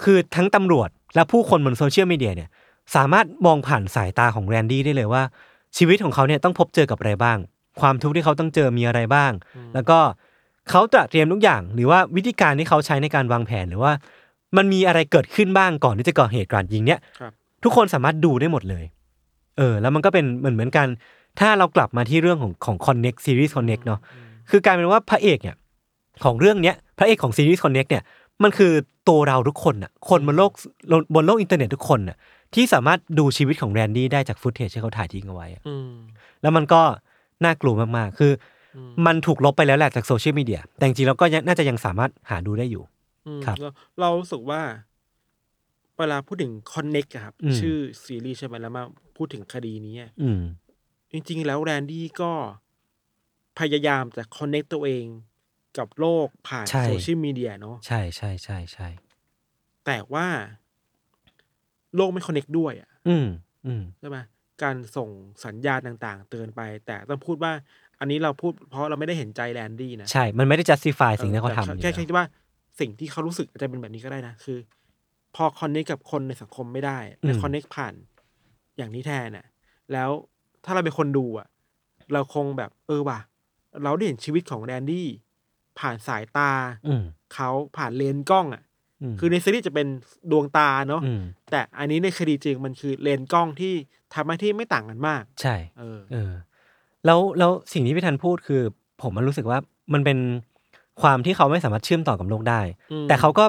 [0.02, 2.48] คือทั้งตำรวจและผู้คนบนโซเชียลมีเดียเนี่ย
[2.94, 5.22] สามารถมองผ่านสายตาของแรนดี้ได้เลยว่า
[5.76, 7.38] ชีวิตของเขาเนี่ยต้องพบเจอกับอะไรบ้าง
[7.80, 9.32] ความทุกข์ที่เขาต้องเจอมีอะไรบ้าง
[9.74, 9.98] แล้วก็
[10.70, 13.92] เขาตระเตรียมทุกอย่าง หรือว่าวิธีการที่เขาใช้ในการวางแผนหรือว่า
[14.56, 17.32] มันมีอะไรเกิดขึ้นบ้างก่อนที่จะก่อเหตุการณ์ยิงเนี่ยครับ
[17.64, 18.84] ทุกคนสามารถดูได้หมดเลย
[19.56, 20.86] เออ แล้วมันก็เป็นเหมือนเหมือนกัน
[21.40, 24.00] ถ้าเรากลับมาที่เรื่องของของ Connect Series Connect เนาะ
[24.50, 25.56] คือกลายเป็นว่าพระเอกเนี่ย
[26.24, 28.02] ของเรื่องเนี้ยพระเอกของซีรีส์ Connect เนี่ย
[28.42, 28.72] มันคือ
[29.08, 30.52] ตัวเราทุกคนน่ะคนบนโลก
[31.14, 32.16] บนโลกอินเทอร์เน็ตทุกคนน่ะ
[32.54, 35.92] ที่สามารถดูชีวิตของแรนดี้ได้จาก footage ที่เขาถ่ายทิ้งเอาไว้อะอืม
[36.42, 36.82] แล้วมันก็
[37.44, 38.32] น่ากลัวมากๆ คือ
[38.76, 42.84] อมันถูกลบไปแล้วแหละจากโซเชียลมีเดีย แต่จริงๆแล้วก็ยังน่าจะยังสามารถหาดูได้อยู่
[43.26, 44.60] อืมครับเราเรารู้สึกว่า
[45.98, 48.84] เวลาพูดถึง Connect อะครับ อืม ชื่อซีรีส์ใช่ไหมแล้วมา
[49.16, 50.42] พูดถึงคดีนี้อะอืม
[51.12, 52.32] จริง ๆ แล้วแรนดี้ก็
[53.58, 55.06] พยายามจะ Connect ตัวเอง
[55.78, 58.88] กับโลกผ่านใช่ โซเชียลมีเดียเนาะใช่ใช่ใช่ใช่
[59.86, 60.26] แต่ว่า
[61.96, 63.26] โลกไม่ Connect ด้วยอะอืม
[63.66, 64.18] อืมใช่ไหม
[64.62, 65.08] การส่ง
[65.44, 67.52] สัญญาณต่าง ๆ เตือนไป แต่ต้องพูดว่า
[68.00, 72.24] อันนี้เราพูดเพราะเราไม่ได้เห็นใจแรนดี้นะใช่ มันไม่ได้ justify สิ่งที่เขาแต่ทำอยู่แค่แล้วแค่คิดว่า
[72.80, 74.58] สิ่งที่เขารู้สึกอาจจะเป็นแบบนี้ก็ได้นะคือ
[75.34, 77.94] พอคอนเนคกับคนในสังคมไม่ได้แต่คอนเนคผ่าน
[78.76, 79.46] อย่างนี้แทนน่ะ
[79.92, 80.10] แล้ว
[80.64, 81.48] ถ้าเราเป็นคนดูอะ
[82.12, 83.20] เราคงแบบเออว่ะ
[83.82, 85.08] เราได้เห็นชีวิตของแรนดี้
[85.78, 86.50] ผ่านสายตา
[86.86, 87.02] อืม
[87.34, 88.64] เขาผ่านเลนส์กล้องอะม
[89.20, 89.86] คือในซีรีส์จะเป็น
[90.30, 93.74] ดวงตาเนาะอืมแต่อันนี้ในคดีจริงมันคือเลนส์กล้องที่
[94.14, 96.32] ทำหน้าที่ไม่ต่างกันมาก ใช่ เออเออ
[97.06, 98.62] แล้วแล้วสิ่งที่พี่ธันพูดคือ
[99.02, 99.58] ผมมันรู้สึกว่า
[99.92, 100.18] มันเป็น
[101.02, 102.60] ความที่เขาไม่สามารถเชื่อมต่อกับโลกได้
[102.92, 103.44] อืมแต่เขาก็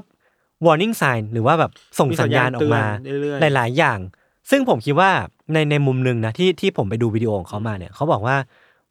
[0.65, 3.99] warning sign หรือว่าแบบส่งสัญญาณออกมาเตือนเรื่อยๆหลาย ๆ อย่าง
[4.49, 5.11] ซึ่งผมคิดว่า
[5.53, 8.35] ในในมุมหนึ่งนะที่ที่ผมไปดูวิดีโอของเขามาเนี่ยเขาบอกว่า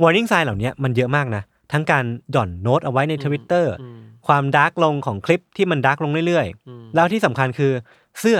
[0.03, 1.43] warning sign เหล่านี้มันเยอะมากนะ
[1.75, 7.73] ทั้งการหย่อนโน้ตเอาไว้ในทวิตเตอร์อืมความ dark ลงของคลิปที่มัน dark ลงเรื่อยอืมๆแล้วที่สำคัญคือ
[8.21, 8.39] เสื้อ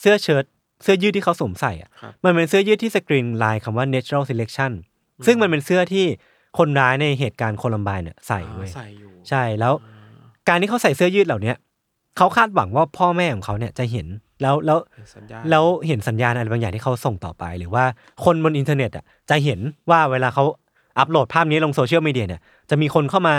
[0.00, 0.44] เสื้อเชิ้ต
[0.82, 4.72] เสื้อยืดที่เขาสวมใส่อะครับมันเป็นเสื้อยืดที่สกรีนลายคำว่า natural selection
[5.26, 6.06] ซึ่งมันเป็นเสื้อที่
[6.58, 9.74] คนร้ายในเหตุการณ์โคลัมไบน์เนี่ยใส่เว้ยอ่าใส่อยู่ใช่แล้ว
[10.48, 11.56] การที่เขาใส่เสื้อยืดเหล่าเนี้ย
[12.16, 14.06] เขาคาดหวังว่าพ่อแม่ของเขาเนี่ยจะเห็น
[14.42, 17.84] แล้วแล้วเห็นสัญญาณแล้วเห็นสัญญาณอะไรบางอย่างที่เขาส่งต่อไป หรือว่า
[18.24, 19.60] คนบนอินเทอร์เน็ตอะจะเห็น
[19.90, 20.44] ว่าเวลาเขา
[20.98, 22.40] อัปโหลดภาพนี้ลงโซเชียลมีเดียเนี่ย
[22.70, 23.36] จะมีคนเข้ามา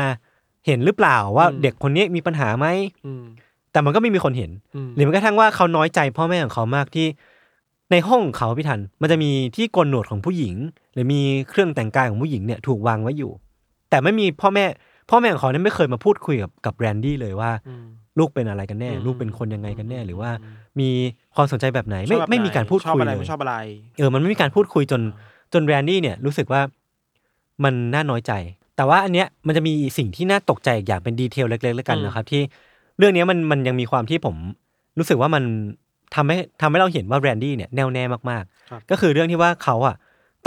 [0.66, 2.68] เห็นหรือเปล่าว่าเด็กคนนี้มีปัญหาไหม
[3.06, 3.24] อืม
[3.72, 7.08] แต่มันก็ไม่มีคนเห็นอืมหรือแม้กระทั่งว่าเขาน้อยใจพ่อแม่ของเขามากที่
[7.92, 10.56] ในห้องของเขาพี่ทันมันจะมีที่โกนหนวดของผู้หญิง
[10.94, 13.32] หรือมีเครื่องแต่งกายของผู้หญิงเนี่ยถูกวางไว้อยู่
[13.90, 14.66] แต่ไม่มีพ่อแม่
[15.10, 17.86] พ่อแม่ของเขาเนี่ยไม่เคยมาพูดคุยกับกับแรนดี้เลยว่าอืม
[18.20, 20.30] ลูกเป็นอะไรกันแน่อืมลูกเป็นคนยังไงกันแน่ หรือว่า
[20.80, 20.90] มี
[21.36, 23.56] ความสนใจแบบไหนไม่ชอบแบบไม่มีการพูดชอบคุยอะไรเลยไม่ชอบอะไร
[23.98, 25.02] เออมันไม่มีการพูดคุยจน
[25.54, 26.62] จนแรนดี้เนี่ยรู้สึกว่า
[27.64, 28.32] มันน่าน้อยใจ
[28.76, 32.42] แต่ว่าอันเนี้ยมันจะมีสิ่งที่น่าตกใจอีกอย่างเป็น detail เล็กๆแล้วกันอืมนะครับ ที่
[32.98, 34.36] เรื่องเนี้ยมันมันยังมีความที่ผม
[34.98, 35.44] รู้สึกว่ามัน
[36.16, 39.96] ทำให้ทำให้เราเห็นว่าแรนดี้เนี่ยแน่วแน่มากครับๆก็คือเรื่องที่ว่าเขาอะ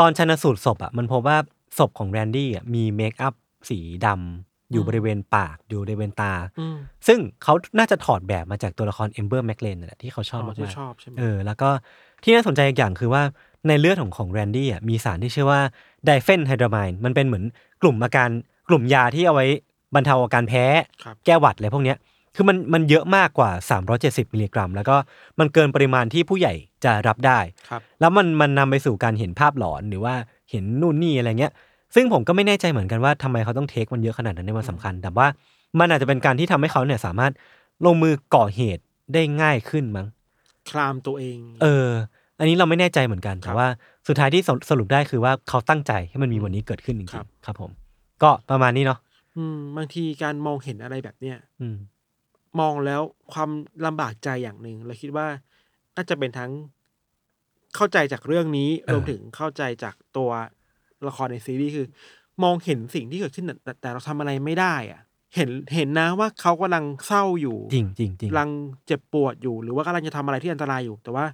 [0.00, 1.36] ตอนชันสูตรศพอะมันพบว่า
[1.78, 3.34] ศพของแรนดี้อะมี makeup
[3.68, 11.68] สีดำอยู่บริเวณปากอยู่บริเวณตาอืมซึ่งเขาน่าจะถอดแบบมาจากตัวละครเอมเบอร์แมคเลนนแหละที่เขาชอบอ๋อที่มากๆชอบใช่ไหมเออแล้วก็
[12.22, 13.22] ที่น่าสนใจอีกอย่างคือว่า
[13.68, 15.60] ในเลือดของของแรนดี้อะมีสารที่ชื่อว่า
[16.06, 17.44] ไดเฟนไฮดรามีนมันเป็นเหมือน
[17.82, 18.28] กลุ่มอาการ
[18.68, 19.46] กลุ่มยาที่เอาไว้
[19.94, 20.64] บรรเทาอาการแพ้
[21.04, 21.96] ครับ แก้หวัดอะไรพวกเนี้ย
[22.34, 23.50] คือมันมันเยอะมากกว่า
[23.92, 24.96] 370 มิลลิกรัม แล้วก็
[25.38, 27.38] มันเกินปริมาณที่ผู้ใหญ่จะรับได้
[27.68, 30.14] ครับ แล้วมันมันนำไปสู่การเห็นภาพหลอนหรือว่า
[30.50, 31.52] เห็นนู่นนี่อะไรเงี้ย
[31.94, 35.26] ซึ่งผมก็ไม่แน่ใจเหมือนกันว่าทำไมเขาต้องเทคมันเยอะขนาดนั้นในวันสำคัญ แต่ว่า
[35.78, 37.32] มันอาจจะเป็นการที่ทำให้เขาเนี่ยสามารถ
[37.86, 38.82] ลงมือก่อเหตุ
[39.14, 40.06] ได้ง่ายขึ้นมั้ง
[40.70, 41.88] คลามตัวเอง เออ
[42.38, 43.68] อันนี้เราไม่แน่ใจเหมือนกันครัแต่บว่า
[44.10, 47.70] สุดท้ายที่สรุสรุปได้คือว่าเขาตั้งใจให้มันมีวันนี้เกิดขึ้นจริงครับๆครับ ผม
[48.22, 48.98] ก็ประมาณนี้เนาะ
[49.36, 51.76] อืม บางทีการมองเห็นอะไรแบบเนี้ยอืม
[52.60, 53.02] มองแล้ว
[53.32, 53.50] ความ
[53.86, 55.26] ลำบากใจอย่างหนึ่งเราคิดว่า
[55.96, 56.50] น่าจะเป็นทั้ง
[57.76, 60.30] เข้าใจจากเรื่องนี้เออรวมถึงเข้าใจจากตัว
[61.06, 61.86] ละครในซีรีส์คือ
[62.42, 65.00] มองเห็นสิ่งที่เกิดขึ้นแต่แต่แต่เราทำอะไรไม่ได้อะ
[65.34, 68.50] เห็นเห็นนะว่าเขากำลังเศร้าอยู่จริงจริงจริงกำลัง
[68.86, 71.26] เจ็บปวดอยู่ หรือว่ากำลังจะทำอะไรที่อันตรายอยู่ แต่ว่า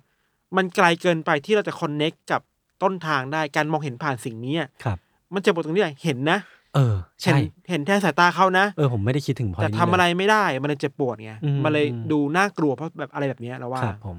[0.57, 2.43] มันไกลเกินไปที่เราจะคอนเน็กกับ
[2.83, 4.99] ต้นทางได้การมองเห็นผ่านสิ่งนี้อะครับ
[5.35, 6.39] มันเจ็บปวดตรงนี้อะเห็นนะ
[6.75, 7.39] เออเห็นใช่
[7.71, 14.17] เห็นแทนสายตาเขานะเออผมไม่ได้คิดถึงพอยแต่นี้ทำอะไรเลยไม่ได้มันเลยเจ็บปวดไงอืมมันเลยอืมดูน่ากลัวเพราะแบบอะไรแบบเนี้ยเราว่าครับผม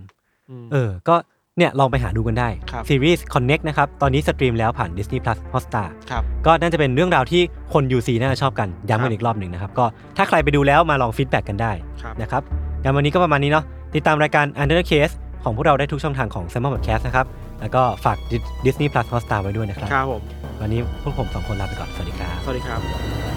[0.64, 1.16] มเออ ก็
[1.58, 7.42] เนี่ยลองไปหาดูกันได้ครับซีรีส์ Connect นะครับ ตอนนี้สตรีมแล้วผ่าน Disney Plus Hotstar ครับก็น่าจะเป็นเรื่องราวที่
[7.74, 9.86] คน UC น่าจะชอบกัน ย้ำครักันบอีกรอบหนึ่งนะครับ ก็
[10.18, 12.42] ถ้าใครไปดูแล้วมาลองฟีดแบ็กกันได้ครับนะครับ
[12.84, 17.26] งั้นวันนี้ก็ประมาณนี้เนาะติดตามรายการ Under the Case ของพวกเราได้ทุกช่องทางของ s ซ m o n Podcast นะครับ
[17.60, 18.18] แล้วก็ฝาก
[18.66, 20.22] Disney Plus Hotstar ไว้ด้วยนะครับ ครับผม
[20.62, 23.37] วันนี้พวกผมสองคนลาไปก่อน สวัสดีครับ สวัสดีครับ